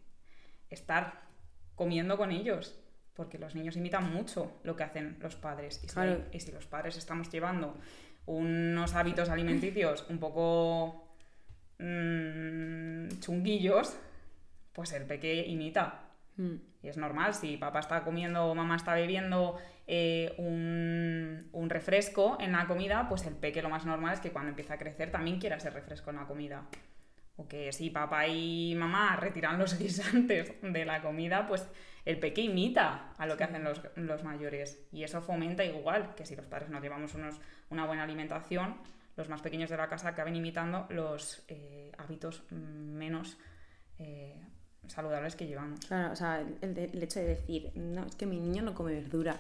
estar 0.71 1.25
comiendo 1.75 2.17
con 2.17 2.31
ellos. 2.33 2.75
Porque 3.13 3.39
los 3.39 3.55
niños 3.55 3.77
imitan 3.77 4.11
mucho 4.11 4.59
lo 4.65 4.75
que 4.75 4.85
hacen 4.85 5.19
los 5.21 5.37
padres. 5.37 5.81
Y 5.85 5.89
si, 5.89 5.95
Claro. 5.95 6.13
hay- 6.13 6.25
y 6.37 6.41
si 6.41 6.53
los 6.53 6.65
padres 6.67 6.97
estamos 6.97 7.29
llevando 7.31 7.77
unos 8.25 8.95
hábitos 8.95 9.29
alimenticios 9.29 10.07
un 10.09 10.19
poco 10.19 11.07
mm, 11.79 13.09
chunguillos, 13.21 13.95
pues 14.73 14.93
el 14.93 15.05
peque 15.05 15.47
imita. 15.47 16.01
Mm. 16.37 16.55
Y 16.85 16.89
es 16.89 16.99
normal, 16.99 17.33
si 17.33 17.57
papá 17.57 17.81
está 17.81 18.05
comiendo 18.05 18.45
o 18.45 18.55
mamá 18.55 18.77
está 18.77 18.93
bebiendo 18.93 19.57
eh, 19.87 20.35
un, 20.37 21.49
un 21.53 21.71
refresco 21.71 22.37
en 22.39 22.53
la 22.53 22.67
comida, 22.67 23.09
pues 23.09 23.25
el 23.25 23.35
peque 23.35 23.63
lo 23.63 23.71
más 23.71 23.87
normal 23.87 24.13
es 24.13 24.21
que 24.21 24.33
cuando 24.33 24.51
empieza 24.51 24.75
a 24.75 24.79
crecer 24.79 25.11
también 25.11 25.41
quiera 25.41 25.57
ese 25.57 25.71
refresco 25.71 26.11
en 26.11 26.17
la 26.17 26.27
comida. 26.27 26.67
O 27.37 27.49
que 27.49 27.73
si 27.73 27.89
papá 27.89 28.29
y 28.29 28.75
mamá 28.75 29.17
retiran 29.17 29.59
los 29.59 29.79
guisantes 29.79 30.61
de 30.61 30.85
la 30.85 31.01
comida, 31.01 31.47
pues 31.47 31.67
el 32.05 32.19
peque 32.19 32.43
imita 32.43 33.15
a 33.17 33.25
lo 33.25 33.39
que 33.39 33.45
hacen 33.45 33.65
los, 33.65 33.81
los 33.97 34.23
mayores. 34.23 34.87
Y 34.93 35.05
eso 35.05 35.23
fomenta 35.23 35.65
igual 35.65 36.15
que 36.15 36.27
si 36.27 36.37
los 36.37 36.45
padres 36.45 36.69
no 36.69 36.83
llevamos 36.83 37.15
unos, 37.15 37.41
una 37.71 37.87
buena 37.87 38.03
alimentación, 38.03 38.77
los 39.17 39.31
más 39.31 39.41
pequeños 39.41 39.71
de 39.71 39.79
la 39.79 39.89
casa 39.89 40.09
acaben 40.11 40.37
imitando 40.37 40.87
los 40.91 41.47
eh, 41.49 41.93
hábitos 41.97 42.43
menos 42.51 43.39
eh, 43.99 44.39
saludables 44.89 45.37
que 45.37 45.47
llevamos. 45.47 45.81
Claro, 45.87 46.13
o 46.13 46.17
sea, 46.17 46.41
el, 46.41 46.79
el 46.79 47.03
hecho 47.03 47.21
de 47.21 47.27
decir, 47.27 47.71
no, 47.75 48.05
es 48.07 48.15
que 48.17 48.27
mi 48.27 48.39
niño 48.41 48.63
no 48.63 48.75
come 48.75 48.93
verdura. 48.93 49.37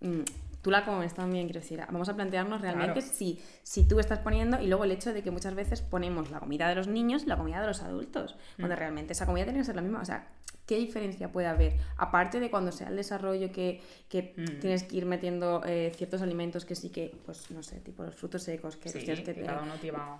Mm, 0.00 0.20
tú 0.62 0.70
la 0.70 0.84
comes 0.84 1.14
también, 1.14 1.46
quiero 1.46 1.60
decir. 1.60 1.80
Vamos 1.90 2.08
a 2.08 2.14
plantearnos 2.14 2.60
realmente 2.60 3.00
Claro. 3.00 3.14
si, 3.14 3.40
si 3.62 3.86
tú 3.88 3.98
estás 4.00 4.18
poniendo, 4.18 4.60
y 4.60 4.66
luego 4.66 4.84
el 4.84 4.92
hecho 4.92 5.12
de 5.12 5.22
que 5.22 5.30
muchas 5.30 5.54
veces 5.54 5.80
ponemos 5.80 6.30
la 6.30 6.40
comida 6.40 6.68
de 6.68 6.74
los 6.74 6.86
niños 6.88 7.22
y 7.22 7.26
la 7.26 7.36
comida 7.36 7.60
de 7.60 7.66
los 7.68 7.82
adultos, 7.82 8.36
cuando 8.56 8.74
Mm. 8.74 8.78
realmente 8.78 9.12
esa 9.12 9.26
comida 9.26 9.44
tiene 9.44 9.58
que 9.60 9.64
ser 9.64 9.76
la 9.76 9.82
misma. 9.82 10.00
O 10.00 10.04
sea, 10.04 10.28
¿qué 10.66 10.76
diferencia 10.76 11.30
puede 11.30 11.46
haber? 11.46 11.76
Aparte 11.96 12.40
de 12.40 12.50
cuando 12.50 12.72
sea 12.72 12.88
el 12.88 12.96
desarrollo 12.96 13.52
que, 13.52 13.80
que 14.08 14.34
Mm. 14.36 14.58
tienes 14.60 14.82
que 14.82 14.96
ir 14.96 15.06
metiendo 15.06 15.62
eh, 15.64 15.92
ciertos 15.96 16.20
alimentos 16.20 16.64
que 16.64 16.74
sí 16.74 16.90
que, 16.90 17.16
pues 17.24 17.50
no 17.52 17.62
sé, 17.62 17.76
tipo 17.80 18.02
los 18.02 18.14
frutos 18.16 18.42
secos, 18.42 18.76
que 18.76 18.88
Sí, 18.90 18.98
tienes 18.98 19.20
que 19.20 19.34
que 19.34 19.46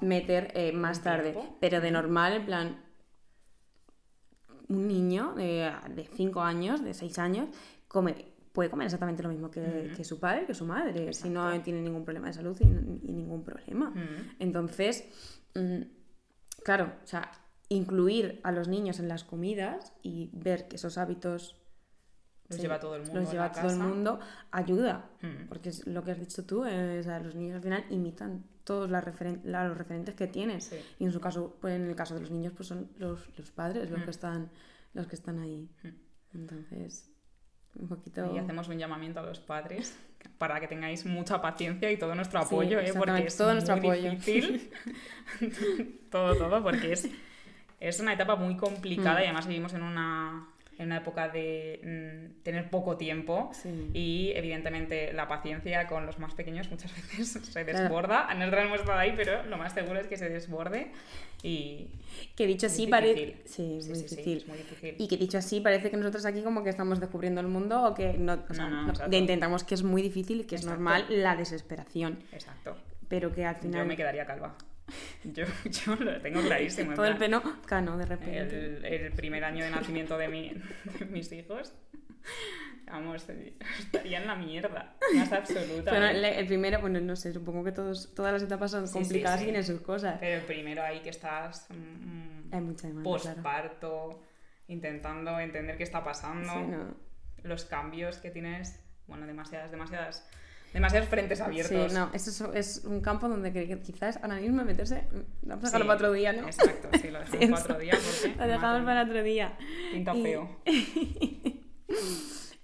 meter 0.00 0.52
eh, 0.54 0.72
más 0.72 1.02
tarde. 1.02 1.32
tiempo. 1.32 1.56
Pero 1.60 1.80
de 1.80 1.90
normal, 1.90 2.32
en 2.34 2.46
plan, 2.46 2.76
un 4.68 4.88
niño 4.88 5.34
de 5.34 5.72
5 6.14 6.40
años, 6.42 6.82
de 6.82 6.94
6 6.94 7.18
años, 7.18 7.48
come, 7.88 8.32
puede 8.52 8.70
comer 8.70 8.86
exactamente 8.86 9.22
lo 9.22 9.28
mismo 9.28 9.50
que, 9.50 9.94
su 10.04 10.18
padre, 10.18 10.46
que 10.46 10.54
su 10.54 10.64
madre, 10.64 11.12
si 11.12 11.28
no 11.28 11.60
tiene 11.62 11.80
ningún 11.82 12.04
problema 12.04 12.28
de 12.28 12.32
salud 12.34 12.56
y, 12.60 12.64
y 12.64 13.12
ningún 13.12 13.44
problema. 13.44 13.92
Entonces, 14.38 15.04
mm, 15.54 15.82
claro, 16.64 16.92
o 17.04 17.06
sea, 17.06 17.30
incluir 17.68 18.40
a 18.44 18.52
los 18.52 18.68
niños 18.68 18.98
en 19.00 19.08
las 19.08 19.24
comidas 19.24 19.92
y 20.02 20.30
ver 20.32 20.68
que 20.68 20.76
esos 20.76 20.98
hábitos 20.98 21.56
Los 22.48 22.56
Sí, 22.58 22.62
lleva 22.62 22.78
todo 22.78 22.94
el 22.94 23.02
mundo. 23.02 23.20
los 23.20 23.32
lleva 23.32 23.50
todo 23.50 23.68
el 23.70 23.76
mundo, 23.76 24.20
ayuda, 24.52 25.10
Mm. 25.20 25.48
porque 25.48 25.70
es 25.70 25.84
lo 25.86 26.04
que 26.04 26.12
has 26.12 26.18
dicho 26.20 26.44
tú, 26.46 26.64
eh, 26.64 27.00
o 27.00 27.02
sea, 27.02 27.18
los 27.18 27.34
niños 27.34 27.56
al 27.56 27.62
final 27.62 27.84
imitan 27.90 28.44
todos 28.66 28.90
las 28.90 29.02
referen- 29.04 29.40
la- 29.44 29.66
los 29.68 29.78
referentes 29.78 30.14
que 30.14 30.26
tienen. 30.26 30.60
Sí. 30.60 30.76
Y 30.98 31.04
en 31.04 31.12
su 31.12 31.20
caso, 31.20 31.56
pues 31.60 31.74
en 31.74 31.88
el 31.88 31.94
caso 31.96 32.14
de 32.14 32.20
los 32.20 32.30
niños, 32.30 32.52
pues 32.54 32.68
son 32.68 32.90
los, 32.98 33.20
los 33.38 33.50
padres 33.52 33.88
los 33.90 34.00
Mm. 34.00 34.04
que 34.04 34.10
están 34.10 34.50
los 34.92 35.06
que 35.06 35.14
están 35.16 35.38
ahí. 35.38 35.68
Mm. 35.82 35.88
Entonces, 36.34 37.10
un 37.78 37.88
poquito. 37.88 38.34
Y 38.34 38.38
hacemos 38.38 38.68
un 38.68 38.78
llamamiento 38.78 39.20
a 39.20 39.22
los 39.22 39.38
padres 39.40 39.96
para 40.38 40.58
que 40.60 40.66
tengáis 40.68 41.06
mucha 41.06 41.40
paciencia 41.40 41.90
y 41.92 41.96
todo 41.98 42.14
nuestro 42.14 42.40
Sí, 42.40 42.46
apoyo, 42.46 42.80
¿eh? 42.80 42.92
porque 42.96 43.26
es 43.26 43.36
todo 43.36 43.52
nuestro 43.52 43.76
muy 43.76 43.86
apoyo. 43.90 44.10
difícil. 44.10 44.70
todo, 46.10 46.34
todo, 46.36 46.62
porque 46.62 46.92
es, 46.92 47.08
es 47.80 48.00
una 48.00 48.14
etapa 48.14 48.36
muy 48.36 48.56
complicada 48.56 49.20
Mm. 49.20 49.22
y 49.22 49.24
además 49.24 49.46
vivimos 49.46 49.74
en 49.74 49.82
una, 49.82 50.48
en 50.78 50.86
una 50.86 50.98
época 50.98 51.28
de 51.28 51.80
mm, 51.82 52.42
tener 52.42 52.68
poco 52.70 52.96
tiempo. 52.96 53.50
Sí. 53.54 53.90
Y 53.94 54.32
evidentemente 54.34 55.12
la 55.12 55.26
paciencia 55.28 55.86
con 55.86 56.04
los 56.06 56.18
más 56.18 56.34
pequeños 56.34 56.70
muchas 56.70 56.92
veces 57.18 57.28
se 57.44 57.64
Claro. 57.64 57.78
desborda. 57.80 58.32
Nosotros 58.34 58.64
hemos 58.64 58.80
estado 58.80 58.98
ahí, 58.98 59.12
pero 59.16 59.42
lo 59.44 59.56
más 59.56 59.72
seguro 59.72 60.00
es 60.00 60.06
que 60.06 60.16
se 60.16 60.28
desborde. 60.28 60.92
Y 61.42 61.88
Que 62.34 62.46
dicho 62.46 62.66
Es 62.66 62.72
así 62.72 62.86
parece. 62.86 63.36
Sí, 63.44 63.76
es 63.78 63.84
sí, 63.86 64.08
sí, 64.08 64.32
es 64.34 64.46
muy 64.48 64.56
difícil. 64.58 64.96
Y 64.98 65.06
que 65.08 65.16
dicho 65.16 65.38
así, 65.38 65.60
parece 65.60 65.90
que 65.90 65.96
nosotros 65.96 66.24
aquí 66.26 66.42
como 66.42 66.62
que 66.64 66.70
estamos 66.70 66.98
descubriendo 66.98 67.40
el 67.40 67.46
mundo 67.48 67.82
o 67.84 67.94
que 67.94 68.14
no, 68.14 68.42
o 68.48 68.54
sea, 68.54 68.68
No, 68.68 68.86
no, 68.92 69.16
intentamos 69.16 69.62
que 69.64 69.74
es 69.74 69.82
muy 69.82 70.02
difícil 70.02 70.40
y 70.40 70.44
que 70.44 70.56
es 70.56 70.62
Exacto. 70.62 70.82
normal 70.82 71.04
la 71.08 71.36
desesperación, 71.36 72.18
Exacto. 72.32 72.76
pero 73.08 73.32
que 73.32 73.44
al 73.44 73.56
final 73.56 73.82
Yo 73.82 73.86
me 73.88 73.96
quedaría 73.96 74.24
calva. 74.26 74.56
Yo, 75.24 75.44
yo 75.64 75.96
lo 75.96 76.20
tengo 76.20 76.40
clarísimo. 76.42 76.94
todo 76.94 77.06
el 77.06 77.16
pelo 77.16 77.42
cano 77.66 77.96
de 77.98 78.06
repente. 78.06 78.56
el, 78.76 78.84
el 78.84 79.12
primer 79.12 79.44
año 79.44 79.64
de 79.64 79.70
nacimiento 79.70 80.16
de, 80.16 80.28
mi- 80.28 80.54
de 80.98 81.04
mis 81.06 81.30
hijos, 81.32 81.72
vamos, 82.86 83.26
estaría 83.28 84.18
en 84.20 84.26
la 84.28 84.36
mierda, 84.36 84.94
más 85.16 85.32
absoluta. 85.32 85.90
Pero 85.90 86.06
¿eh? 86.06 86.38
el, 86.38 86.46
primero, 86.46 86.80
bueno, 86.80 87.00
no 87.00 87.16
sé, 87.16 87.32
supongo 87.32 87.64
que 87.64 87.72
todos, 87.72 88.14
todas 88.14 88.32
las 88.32 88.42
etapas 88.42 88.70
son 88.70 88.86
Sí, 88.86 88.92
sí, 88.92 88.98
complicadas 89.00 89.38
sí. 89.40 89.44
y 89.44 89.46
tienen 89.46 89.64
sus 89.64 89.80
cosas. 89.80 90.18
Pero 90.20 90.40
el 90.40 90.46
primero 90.46 90.82
ahí 90.82 91.00
que 91.00 91.10
estás 91.10 91.66
mm, 91.70 92.54
Hay 92.54 92.60
mucha 92.60 92.86
demanda, 92.86 93.10
claro. 93.10 93.34
posparto, 93.34 94.22
intentando 94.68 95.38
entender 95.40 95.76
qué 95.76 95.82
está 95.82 96.04
pasando, 96.04 96.52
Sí, 96.52 96.60
no. 96.70 96.94
los 97.42 97.64
cambios 97.64 98.18
que 98.18 98.30
tienes, 98.30 98.80
bueno, 99.08 99.26
demasiadas, 99.26 99.72
demasiadas, 99.72 100.28
demasiados 100.76 101.08
frentes 101.08 101.40
abiertos. 101.40 101.90
Sí, 101.90 101.98
no, 101.98 102.10
eso 102.12 102.52
es, 102.52 102.78
es 102.78 102.84
un 102.84 103.00
campo 103.00 103.28
donde 103.28 103.80
quizás 103.80 104.18
ahora 104.22 104.36
mismo 104.36 104.62
meterse, 104.64 105.08
mm, 105.10 105.48
vamos 105.48 105.64
a 105.64 105.66
dejarlo 105.68 105.84
Sí, 105.84 105.88
para 105.88 105.94
otro 105.96 106.12
día, 106.12 106.32
¿no? 106.32 106.46
Exacto, 106.46 106.88
sí, 107.00 107.10
lo 107.10 107.18
dejamos 107.24 107.40
Sí, 107.40 107.46
para 107.48 107.62
otro 107.64 107.78
día 107.78 107.94
porque 107.94 108.36
Lo 108.38 108.46
dejamos 108.46 108.84
para 108.84 109.02
otro 109.02 109.22
día. 109.22 109.58
pinta 109.92 110.14
Y- 110.14 110.22
feo. 110.22 110.60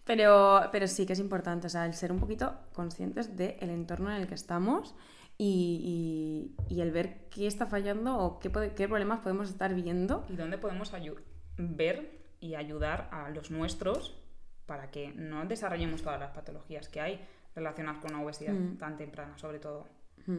Pero, 0.04 0.62
pero 0.72 0.88
sí 0.88 1.06
que 1.06 1.12
es 1.12 1.20
importante, 1.20 1.68
o 1.68 1.70
sea, 1.70 1.86
el 1.86 1.94
ser 1.94 2.10
un 2.10 2.18
poquito 2.18 2.58
conscientes 2.72 3.36
del 3.36 3.70
entorno 3.70 4.10
en 4.10 4.20
el 4.20 4.26
que 4.26 4.34
estamos 4.34 4.96
y, 5.38 6.50
y- 6.68 6.74
y 6.74 6.80
el 6.80 6.90
ver 6.90 7.28
qué 7.30 7.46
está 7.46 7.66
fallando 7.66 8.18
o 8.18 8.40
qué, 8.40 8.50
problemas 8.50 9.20
podemos 9.20 9.48
estar 9.48 9.72
viendo. 9.74 10.26
¿Y 10.28 10.34
dónde 10.34 10.58
podemos 10.58 10.90
ver 11.56 12.18
y 12.40 12.56
ayudar 12.56 13.08
a 13.12 13.30
los 13.30 13.52
nuestros 13.52 14.18
para 14.66 14.90
que 14.90 15.12
no 15.14 15.44
desarrollemos 15.46 16.02
todas 16.02 16.18
las 16.18 16.32
patologías 16.32 16.88
que 16.88 17.00
hay 17.00 17.20
relacionadas 17.54 18.00
con 18.00 18.12
una 18.14 18.22
obesidad 18.22 18.52
Mm. 18.54 18.76
tan 18.78 18.96
temprana, 18.96 19.36
sobre 19.38 19.58
todo? 19.58 19.86
Mm. 20.26 20.36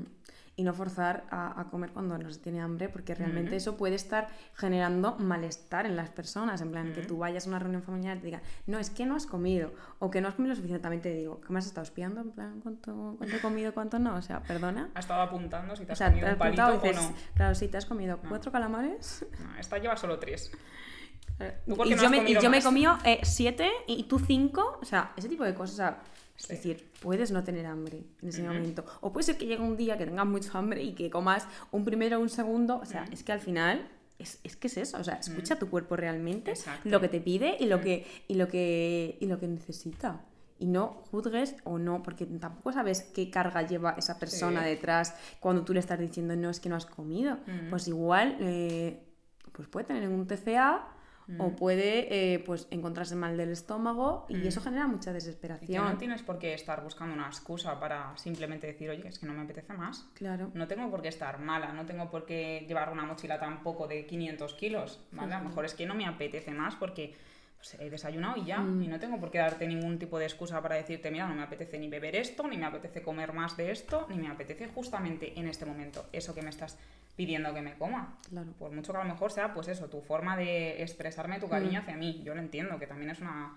Y 0.56 0.64
no 0.64 0.72
forzar 0.76 1.24
a, 1.32 1.60
a 1.60 1.64
comer 1.72 1.90
cuando 1.90 2.16
no 2.16 2.30
se 2.32 2.40
tiene 2.40 2.62
hambre, 2.62 2.88
porque 2.88 3.16
realmente 3.16 3.56
eso 3.56 3.76
puede 3.76 3.96
estar 3.96 4.28
generando 4.54 5.16
malestar 5.18 5.88
en 5.88 5.96
las 5.96 6.12
personas. 6.12 6.62
En 6.62 6.70
plan, 6.70 6.94
que 6.94 7.02
tú 7.02 7.18
vayas 7.18 7.48
a 7.48 7.50
una 7.50 7.58
reunión 7.58 7.82
familiar 7.82 8.18
y 8.18 8.20
te 8.20 8.26
digan, 8.28 8.42
no, 8.68 8.78
es 8.78 8.92
que 8.92 9.08
no 9.08 9.16
has 9.16 9.26
comido, 9.26 9.74
o 9.98 10.12
que 10.12 10.22
no 10.22 10.28
has 10.28 10.36
comido 10.36 10.52
lo 10.52 10.56
suficiente. 10.56 10.84
También 10.84 11.02
te 11.02 11.12
digo, 11.12 11.42
¿qué 11.42 11.52
me 11.52 11.58
has 11.58 11.66
estado 11.66 11.84
espiando? 11.84 12.22
En 12.22 12.30
plan, 12.32 12.60
¿cuánto, 12.62 13.16
cuánto 13.18 13.36
he 13.36 13.40
comido, 13.42 13.74
cuánto 13.74 13.98
no? 13.98 14.14
O 14.16 14.22
sea, 14.22 14.44
perdona. 14.44 14.92
¿Has 14.94 15.06
estado 15.06 15.24
apuntando 15.24 15.76
si 15.76 15.86
te 15.86 15.90
O 15.90 15.94
has 15.94 15.98
sea, 15.98 16.10
comido 16.10 16.28
te 16.28 16.34
un 16.34 16.34
has 16.34 16.40
palito 16.40 16.62
apuntado 16.62 16.86
y 16.88 16.90
o 16.90 16.92
dices, 17.00 17.10
no? 17.10 17.34
claro, 17.36 17.56
sí, 17.56 17.68
te 17.68 17.78
has 17.78 17.86
comido 17.88 18.20
No. 18.22 18.30
cuatro 18.30 18.52
calamares. 18.52 19.26
No, 19.44 19.60
Esta 19.60 19.80
lleva 19.80 19.98
solo 19.98 20.20
tres. 20.20 20.52
Y 21.40 21.44
¿Tú 21.72 21.76
por 21.76 21.88
qué 21.88 21.96
no 21.96 22.04
yo, 22.04 22.10
me, 22.12 22.30
y 22.30 22.34
yo 22.36 22.42
me 22.52 22.58
he 22.58 22.60
más? 22.60 22.64
comido 22.64 22.98
eh, 23.06 23.22
siete 23.24 23.72
y 23.88 24.04
tú 24.04 24.20
cinco. 24.20 24.78
O 24.84 24.86
sea, 24.86 25.14
ese 25.18 25.28
tipo 25.30 25.44
de 25.44 25.56
cosas. 25.56 25.74
o 25.74 25.78
sea, 25.78 25.98
es 26.38 26.46
Sí. 26.46 26.54
decir, 26.56 26.90
puedes 27.02 27.32
no 27.32 27.44
tener 27.44 27.66
hambre 27.66 28.04
en 28.22 28.30
ese 28.30 28.44
momento. 28.44 28.84
O 29.02 29.14
puede 29.14 29.24
ser 29.26 29.38
que 29.38 29.46
llegue 29.46 29.62
un 29.62 29.78
día 29.78 29.98
que 29.98 30.06
tengas 30.06 30.26
mucho 30.26 30.58
hambre 30.58 30.82
y 30.84 30.94
que 30.94 31.10
comas 31.10 31.48
un 31.72 31.86
primero 31.86 32.18
o 32.18 32.22
un 32.22 32.30
segundo. 32.30 32.78
O 32.80 32.86
sea, 32.86 33.06
es 33.12 33.24
que 33.24 33.32
al 33.32 33.40
final. 33.40 33.88
Es, 34.20 34.40
es 34.44 34.56
que 34.56 34.68
es 34.68 34.78
eso, 34.78 34.98
o 35.00 35.04
sea, 35.04 35.16
escucha 35.16 35.58
tu 35.58 35.70
cuerpo 35.70 35.96
realmente, 35.98 36.52
Exacto. 36.52 36.88
lo 36.88 37.02
que 37.02 37.10
te 37.10 37.20
pide 37.20 37.58
y 37.60 37.66
lo 37.66 37.82
que, 37.82 38.06
y 38.28 38.36
lo 38.36 38.48
que, 38.48 39.18
y 39.20 39.26
lo 39.26 39.40
que 39.40 39.48
necesita. 39.48 40.22
Y 40.60 40.68
no 40.68 41.02
juzgues 41.12 41.56
o 41.66 41.78
no, 41.80 42.04
porque 42.04 42.26
tampoco 42.28 42.72
sabes 42.72 43.02
qué 43.02 43.30
carga 43.32 43.64
lleva 43.64 43.96
esa 43.98 44.20
persona 44.20 44.62
Sí. 44.62 44.70
detrás 44.70 45.16
cuando 45.40 45.64
tú 45.66 45.74
le 45.74 45.80
estás 45.80 46.00
diciendo 46.00 46.36
no 46.38 46.52
es 46.52 46.60
que 46.60 46.70
no 46.70 46.76
has 46.76 46.86
comido. 46.86 47.40
Pues 47.72 47.88
igual 47.88 48.38
eh, 48.40 49.04
pues 49.52 49.68
puede 49.68 49.88
tener 49.88 50.08
un 50.08 50.26
TCA 50.28 50.88
o 51.40 51.50
Mm. 51.50 51.56
puede 51.56 52.34
eh, 52.34 52.40
pues 52.40 52.68
encontrarse 52.72 53.16
mal 53.16 53.38
del 53.38 53.50
estómago 53.52 54.26
y 54.30 54.36
Mm. 54.36 54.48
eso 54.48 54.62
genera 54.62 54.88
mucha 54.88 55.02
Y 55.02 55.04
que 55.06 55.10
no 55.10 55.14
desesperación. 55.14 55.98
tienes 55.98 56.22
por 56.24 56.38
qué 56.40 56.54
estar 56.54 56.84
buscando 56.84 57.14
una 57.14 57.28
excusa 57.28 57.80
para 57.80 58.16
simplemente 58.18 58.68
decir, 58.68 58.90
oye, 58.90 59.08
es 59.08 59.20
que 59.20 59.26
no 59.26 59.34
me 59.34 59.42
apetece 59.42 59.74
más. 59.74 60.06
Claro. 60.14 60.52
No 60.54 60.68
tengo 60.68 60.90
por 60.92 61.02
qué 61.02 61.08
estar 61.08 61.40
mala, 61.40 61.72
no 61.74 61.86
tengo 61.86 62.10
por 62.12 62.26
qué 62.26 62.66
llevar 62.68 62.92
una 62.92 63.04
mochila 63.06 63.40
tampoco 63.40 63.88
de 63.88 64.06
500 64.06 64.54
kilos, 64.56 65.00
¿vale? 65.12 65.34
A 65.34 65.40
lo 65.42 65.50
mejor 65.50 65.66
es 65.66 65.74
que 65.74 65.86
no 65.86 65.96
me 65.96 66.06
apetece 66.06 66.52
más 66.52 66.76
porque 66.76 67.14
pues, 67.64 67.80
he 67.80 67.90
desayunado 67.90 68.36
y 68.42 68.44
ya, 68.46 68.60
Mm. 68.60 68.84
y 68.84 68.88
no 68.90 69.00
tengo 69.00 69.18
por 69.22 69.32
qué 69.32 69.38
darte 69.38 69.66
ningún 69.66 69.98
tipo 69.98 70.20
de 70.20 70.26
excusa 70.26 70.62
para 70.62 70.76
decirte, 70.76 71.10
mira, 71.12 71.28
no 71.30 71.36
me 71.36 71.44
apetece 71.44 71.80
ni 71.80 71.88
beber 71.88 72.14
esto, 72.18 72.46
ni 72.46 72.58
me 72.58 72.66
apetece 72.66 73.02
comer 73.02 73.32
más 73.32 73.56
de 73.56 73.72
esto, 73.72 74.06
ni 74.10 74.18
me 74.18 74.28
apetece 74.28 74.68
justamente 74.68 75.40
en 75.40 75.48
este 75.48 75.66
momento 75.66 76.06
eso 76.12 76.36
que 76.36 76.42
me 76.42 76.50
estás 76.50 76.78
pidiendo 77.16 77.54
que 77.54 77.62
me 77.62 77.74
coma. 77.76 78.18
Claro. 78.30 78.52
Por 78.60 78.72
mucho 78.72 78.92
que 78.92 78.98
a 79.00 79.04
lo 79.04 79.10
mejor 79.10 79.32
sea, 79.32 79.54
pues 79.54 79.70
eso, 79.70 79.88
tu 79.88 80.02
forma 80.02 80.36
de 80.36 80.82
expresarme 80.84 81.40
tu 81.40 81.48
cariño 81.48 81.80
Mm. 81.80 81.84
hacia 81.84 81.96
mí. 81.96 82.22
Yo 82.26 82.36
lo 82.36 82.42
entiendo, 82.42 82.78
que 82.80 82.88
también 82.88 83.12
es 83.12 83.20
una... 83.22 83.56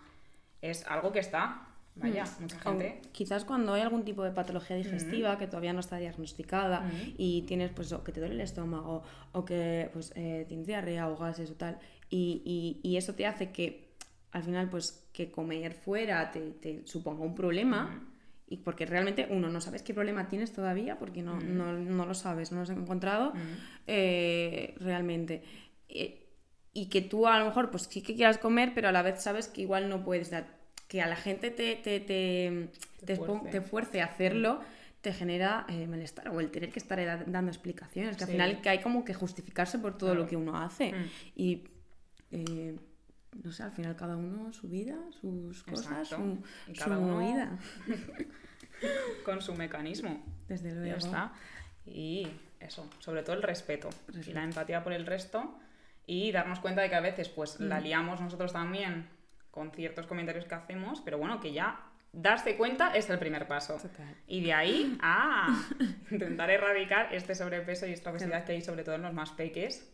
Es 0.63 0.87
algo 0.87 1.11
que 1.11 1.19
está, 1.19 1.67
vaya, 1.97 2.25
Mm. 2.25 2.43
mucha 2.43 2.57
O 2.59 2.61
gente... 2.61 3.01
quizás 3.11 3.45
cuando 3.45 3.73
hay 3.75 3.83
algún 3.83 4.05
tipo 4.05 4.23
de 4.23 4.31
patología 4.31 4.77
digestiva 4.77 5.37
que 5.37 5.47
todavía 5.49 5.73
no 5.73 5.81
está 5.81 5.97
diagnosticada 5.97 6.89
y 7.19 7.43
tienes 7.43 7.71
pues 7.73 7.91
o 7.93 8.05
que 8.05 8.13
te 8.13 8.21
duele 8.21 8.37
el 8.37 8.41
estómago 8.41 9.03
o 9.33 9.45
que 9.45 9.91
pues 9.93 10.13
eh, 10.15 10.45
tienes 10.47 10.67
diarrea 10.69 11.09
o 11.09 11.17
gases 11.17 11.51
o 11.51 11.55
tal 11.55 11.79
y, 12.09 12.43
y- 12.45 12.89
y 12.89 12.97
eso 12.99 13.15
te 13.15 13.27
hace 13.27 13.51
que 13.51 13.86
al 14.37 14.43
final 14.43 14.69
pues 14.69 15.09
que 15.13 15.31
comer 15.31 15.73
fuera 15.73 16.31
te, 16.31 16.41
te 16.61 16.87
suponga 16.87 17.25
un 17.25 17.35
problema 17.35 18.03
y 18.49 18.59
porque 18.59 18.85
realmente 18.87 19.27
uno 19.31 19.49
no 19.49 19.61
sabes 19.61 19.83
qué 19.83 19.95
problema 19.95 20.29
tienes 20.29 20.53
todavía 20.53 20.99
porque 20.99 21.23
no, 21.23 21.41
no, 21.41 21.73
no 21.73 22.05
lo 22.07 22.15
sabes, 22.15 22.53
no 22.53 22.59
lo 22.59 22.63
has 22.65 22.71
encontrado 22.71 23.33
eh, 23.87 24.75
realmente. 24.79 25.43
Eh, 25.89 26.23
y 26.73 26.87
que 26.91 27.01
tú 27.01 27.27
a 27.27 27.39
lo 27.39 27.47
mejor 27.47 27.71
pues 27.71 27.85
sí 27.91 28.03
que 28.03 28.15
quieras 28.15 28.39
comer, 28.39 28.73
pero 28.75 28.89
a 28.89 28.93
la 28.93 29.03
vez 29.03 29.23
sabes 29.23 29.49
que 29.49 29.63
igual 29.63 29.89
no 29.89 30.05
puedes 30.05 30.31
dar. 30.31 30.47
Que 30.89 31.01
a 31.03 31.07
la 31.07 31.17
gente 31.17 31.51
te, 31.51 31.75
te, 31.77 31.99
te, 32.01 32.69
Te 33.05 33.61
fuerce. 33.63 34.01
a 34.03 34.05
hacerlo, 34.05 34.61
te 35.01 35.13
genera 35.13 35.65
eh, 35.69 35.87
malestar. 35.87 36.29
O 36.29 36.41
el 36.41 36.51
tener 36.51 36.71
que 36.71 36.79
estar 36.79 36.99
da- 37.05 37.25
dando 37.27 37.51
explicaciones. 37.51 38.17
Que 38.17 38.25
al 38.25 38.29
Sí. 38.29 38.33
final 38.35 38.61
que 38.61 38.69
hay 38.69 38.81
como 38.81 39.05
que 39.05 39.15
justificarse 39.15 39.79
por 39.79 39.97
todo 39.99 40.15
lo 40.15 40.27
que 40.29 40.37
uno 40.37 40.57
hace. 40.61 40.93
Mm. 40.93 41.05
Y 41.35 41.65
eh, 42.31 42.77
no 43.43 43.53
sé, 43.53 43.63
al 43.63 43.73
final 43.73 43.97
cada 43.97 44.17
uno 44.17 44.53
su 44.53 44.69
vida, 44.69 44.97
sus 45.21 45.63
cosas, 45.65 45.87
Exacto. 46.11 46.17
su, 46.17 46.71
Y 46.73 46.75
su 46.75 46.85
cada 46.85 46.99
uno 46.99 47.15
movida. 47.15 47.59
Con 49.25 49.41
su 49.41 49.55
mecanismo. 49.55 50.25
Desde 50.49 50.73
luego. 50.75 50.87
Ya 50.87 50.97
está. 50.97 51.33
Y 51.85 52.29
eso, 52.61 52.89
sobre 52.99 53.23
todo 53.23 53.37
el 53.37 53.43
respeto, 53.43 53.89
y 54.27 54.33
la 54.33 54.45
empatía 54.45 54.83
por 54.83 54.93
el 54.93 55.07
resto 55.07 55.59
y 56.07 56.31
darnos 56.33 56.61
cuenta 56.61 56.83
de 56.83 56.89
que 56.89 56.95
a 56.95 57.01
veces 57.01 57.29
pues 57.29 57.59
la 57.61 57.81
Mm. 57.81 57.83
liamos 57.85 58.21
nosotros 58.21 58.53
también 58.53 59.09
con 59.51 59.71
ciertos 59.73 60.07
comentarios 60.07 60.45
que 60.45 60.55
hacemos, 60.55 61.01
pero 61.01 61.19
bueno, 61.19 61.41
que 61.41 61.53
ya 61.53 61.81
darse 62.13 62.57
cuenta 62.57 62.95
es 62.95 63.09
el 63.11 63.19
primer 63.19 63.47
paso. 63.47 63.77
Total. 63.77 64.15
Y 64.27 64.43
de 64.45 64.53
ahí 64.53 64.99
a 65.01 65.49
intentar 66.11 66.51
erradicar 66.51 67.15
este 67.15 67.35
sobrepeso 67.35 67.87
y 67.87 67.93
esta 67.93 68.11
obesidad 68.11 68.45
que 68.45 68.53
hay 68.53 68.63
sobre 68.63 68.85
todo 68.85 68.95
en 68.97 69.03
los 69.03 69.13
más 69.15 69.31
peques, 69.33 69.91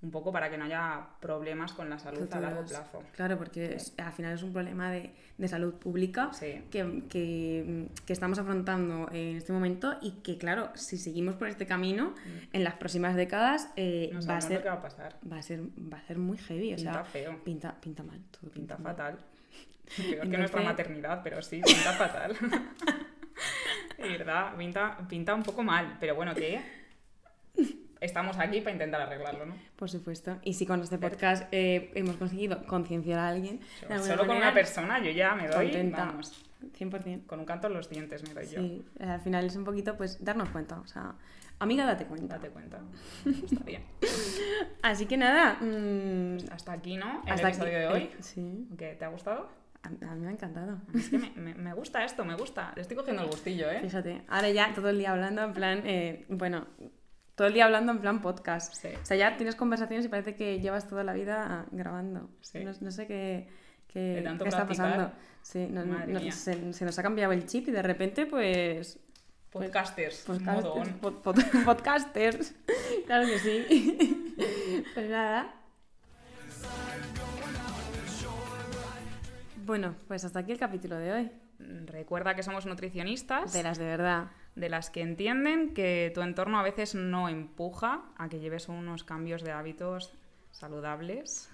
un 0.00 0.12
poco 0.12 0.30
para 0.30 0.48
que 0.48 0.56
no 0.56 0.64
haya 0.66 1.08
problemas 1.20 1.72
con 1.72 1.90
la 1.90 1.98
salud 1.98 2.32
a 2.32 2.38
largo 2.38 2.64
plazo. 2.64 3.02
Claro, 3.16 3.36
porque 3.36 3.74
es- 3.74 3.94
al 3.98 4.12
final 4.12 4.32
es 4.34 4.42
un 4.44 4.52
problema 4.52 4.92
de, 4.92 5.12
de 5.36 5.48
salud 5.48 5.74
pública 5.74 6.30
Sí. 6.32 6.62
que, 6.70 7.02
que- 7.08 7.88
que 8.06 8.12
estamos 8.12 8.38
afrontando 8.38 9.08
en 9.10 9.36
este 9.36 9.52
momento 9.52 9.96
y 10.00 10.12
que, 10.22 10.38
claro, 10.38 10.70
si 10.76 10.98
seguimos 10.98 11.34
por 11.34 11.48
este 11.48 11.66
camino, 11.66 12.14
en 12.52 12.62
las 12.62 12.74
próximas 12.74 13.16
décadas 13.16 13.70
eh, 13.74 14.10
No 14.12 14.24
va, 14.24 14.36
a 14.36 14.40
ser, 14.40 14.64
va 14.64 14.74
a 14.74 14.82
pasar. 14.82 15.16
va, 15.30 15.38
a 15.38 15.42
ser, 15.42 15.62
va 15.62 15.98
a 15.98 16.02
ser 16.02 16.18
muy 16.18 16.38
heavy. 16.38 16.74
o 16.74 16.76
Pinta 16.76 16.92
sea, 16.92 17.04
feo. 17.04 17.42
Pinta, 17.42 17.74
pinta 17.80 18.02
mal. 18.04 18.20
Todo 18.30 18.50
Pinta 18.52 18.78
mal. 18.78 18.94
fatal. 18.94 19.18
Peor 19.96 20.30
que 20.30 20.38
nuestra 20.38 20.62
maternidad, 20.62 21.22
pero 21.24 21.42
sí, 21.42 21.60
pinta 21.64 21.92
fatal. 21.94 22.36
De 23.98 24.08
verdad, 24.10 24.54
pinta, 24.56 24.96
pinta 25.08 25.34
un 25.34 25.42
poco 25.42 25.64
mal. 25.64 25.96
Pero 25.98 26.14
bueno, 26.14 26.34
que 26.36 26.60
estamos 28.00 28.38
aquí 28.38 28.60
para 28.60 28.72
intentar 28.72 29.00
arreglarlo, 29.00 29.46
¿no? 29.46 29.54
Por 29.76 29.90
supuesto. 29.90 30.38
Y 30.42 30.54
si 30.54 30.66
con 30.66 30.80
este 30.82 30.98
podcast 30.98 31.46
eh, 31.52 31.90
hemos 31.94 32.16
conseguido 32.16 32.64
concienciar 32.66 33.18
a 33.18 33.28
alguien. 33.28 33.60
Solo 34.04 34.26
con 34.26 34.36
una 34.36 34.52
persona 34.54 34.98
yo 35.02 35.10
ya 35.10 35.34
me 35.34 35.48
doy, 35.48 35.66
contenta. 35.66 36.04
vamos, 36.06 36.44
100%. 36.78 37.26
con 37.26 37.38
un 37.40 37.44
canto 37.46 37.68
en 37.68 37.74
los 37.74 37.88
dientes 37.88 38.26
me 38.26 38.34
doy 38.34 38.46
yo. 38.46 38.60
Sí, 38.62 38.84
al 39.00 39.20
final 39.20 39.44
es 39.44 39.56
un 39.56 39.64
poquito, 39.64 39.96
pues, 39.96 40.22
darnos 40.24 40.48
cuenta. 40.50 40.80
O 40.80 40.86
sea, 40.86 41.14
amiga, 41.60 41.84
date 41.86 42.04
cuenta. 42.06 42.36
Date 42.36 42.50
cuenta. 42.50 42.80
Está 43.26 43.64
bien. 43.64 43.84
Así 44.82 45.06
que 45.06 45.16
nada. 45.16 45.54
mm, 45.60 46.52
Hasta 46.52 46.72
aquí, 46.72 46.96
¿no? 46.96 47.22
El 47.26 47.32
hasta 47.32 47.48
aquí. 47.48 47.56
episodio 47.58 47.78
de 47.78 47.86
hoy. 47.86 48.02
eh, 48.02 48.16
sí, 48.20 48.68
¿Qué, 48.76 48.94
¿Te 48.98 49.04
ha 49.04 49.08
gustado? 49.08 49.48
a, 49.84 49.88
a 49.88 50.14
mí 50.16 50.22
me 50.22 50.28
ha 50.28 50.32
encantado. 50.32 50.78
Es 50.94 51.08
que 51.10 51.18
me, 51.18 51.30
me- 51.36 51.54
me 51.54 51.72
gusta 51.74 52.04
esto, 52.04 52.24
me 52.24 52.34
gusta. 52.34 52.72
Le 52.74 52.82
estoy 52.82 52.96
cogiendo 52.96 53.22
el 53.22 53.28
gustillo, 53.28 53.70
¿eh? 53.70 53.78
Fíjate, 53.80 54.22
ahora 54.28 54.50
ya 54.50 54.72
todo 54.74 54.88
el 54.88 54.98
día 54.98 55.12
hablando 55.12 55.42
en 55.44 55.52
plan, 55.52 55.82
eh, 55.84 56.24
bueno, 56.28 56.66
todo 57.38 57.46
el 57.46 57.54
día 57.54 57.64
hablando 57.66 57.92
en 57.92 58.00
plan 58.00 58.20
podcast. 58.20 58.74
Sí. 58.74 58.88
O 59.00 59.06
sea, 59.06 59.16
ya 59.16 59.36
tienes 59.36 59.54
conversaciones 59.54 60.04
y 60.04 60.08
parece 60.08 60.34
que 60.34 60.60
llevas 60.60 60.88
toda 60.88 61.04
la 61.04 61.12
vida 61.12 61.66
grabando. 61.70 62.28
Sí. 62.40 62.64
No, 62.64 62.72
no 62.80 62.90
sé 62.90 63.06
qué, 63.06 63.48
qué, 63.86 64.00
De 64.00 64.22
tanto 64.22 64.42
qué 64.44 64.48
está 64.50 64.66
pasando. 64.66 65.12
Sí, 65.40 65.68
no- 65.70 65.86
Madre 65.86 66.12
no- 66.14 66.20
mía. 66.20 66.32
se, 66.32 66.72
se 66.72 66.84
nos 66.84 66.98
ha 66.98 67.02
cambiado 67.04 67.32
el 67.32 67.46
chip 67.46 67.68
y 67.68 67.70
de 67.70 67.80
repente, 67.82 68.26
pues... 68.26 68.98
Podcasters, 69.52 70.24
Podcasters, 70.26 70.64
modo 70.64 70.72
on. 70.74 71.00
pod- 71.00 71.22
pod- 71.22 71.64
podcasters. 71.64 72.54
claro 73.06 73.26
que 73.28 73.38
sí. 73.38 74.34
pues 74.94 75.08
nada. 75.08 75.54
Bueno, 79.64 79.94
pues 80.08 80.24
hasta 80.24 80.40
aquí 80.40 80.52
el 80.52 80.58
capítulo 80.58 80.96
de 80.96 81.12
hoy. 81.12 81.30
Recuerda 81.86 82.34
que 82.34 82.42
somos 82.42 82.66
nutricionistas, 82.66 83.52
De 83.52 83.62
las 83.62 83.78
de 83.78 83.84
verdad. 83.84 84.28
De 84.58 84.68
las 84.68 84.90
que 84.90 85.02
entienden 85.02 85.72
que 85.72 86.10
tu 86.14 86.22
entorno 86.22 86.58
a 86.58 86.62
veces 86.62 86.94
no 86.94 87.28
empuja 87.28 88.04
a 88.16 88.28
que 88.28 88.40
lleves 88.40 88.68
unos 88.68 89.04
cambios 89.04 89.42
de 89.42 89.52
hábitos 89.52 90.12
saludables 90.50 91.50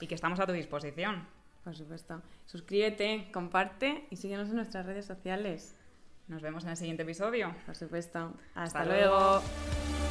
y 0.00 0.06
que 0.06 0.14
estamos 0.14 0.38
a 0.40 0.46
tu 0.46 0.52
disposición. 0.52 1.26
Por 1.64 1.74
supuesto. 1.74 2.22
Suscríbete, 2.44 3.30
comparte 3.32 4.06
y 4.10 4.16
síguenos 4.16 4.50
en 4.50 4.56
nuestras 4.56 4.86
redes 4.86 5.06
sociales. 5.06 5.74
Nos 6.28 6.42
vemos 6.42 6.64
en 6.64 6.70
el 6.70 6.76
siguiente 6.76 7.02
episodio. 7.02 7.54
Por 7.64 7.74
supuesto. 7.74 8.34
Hasta, 8.54 8.80
Hasta 8.80 8.84
luego. 8.84 9.16
luego. 9.18 10.05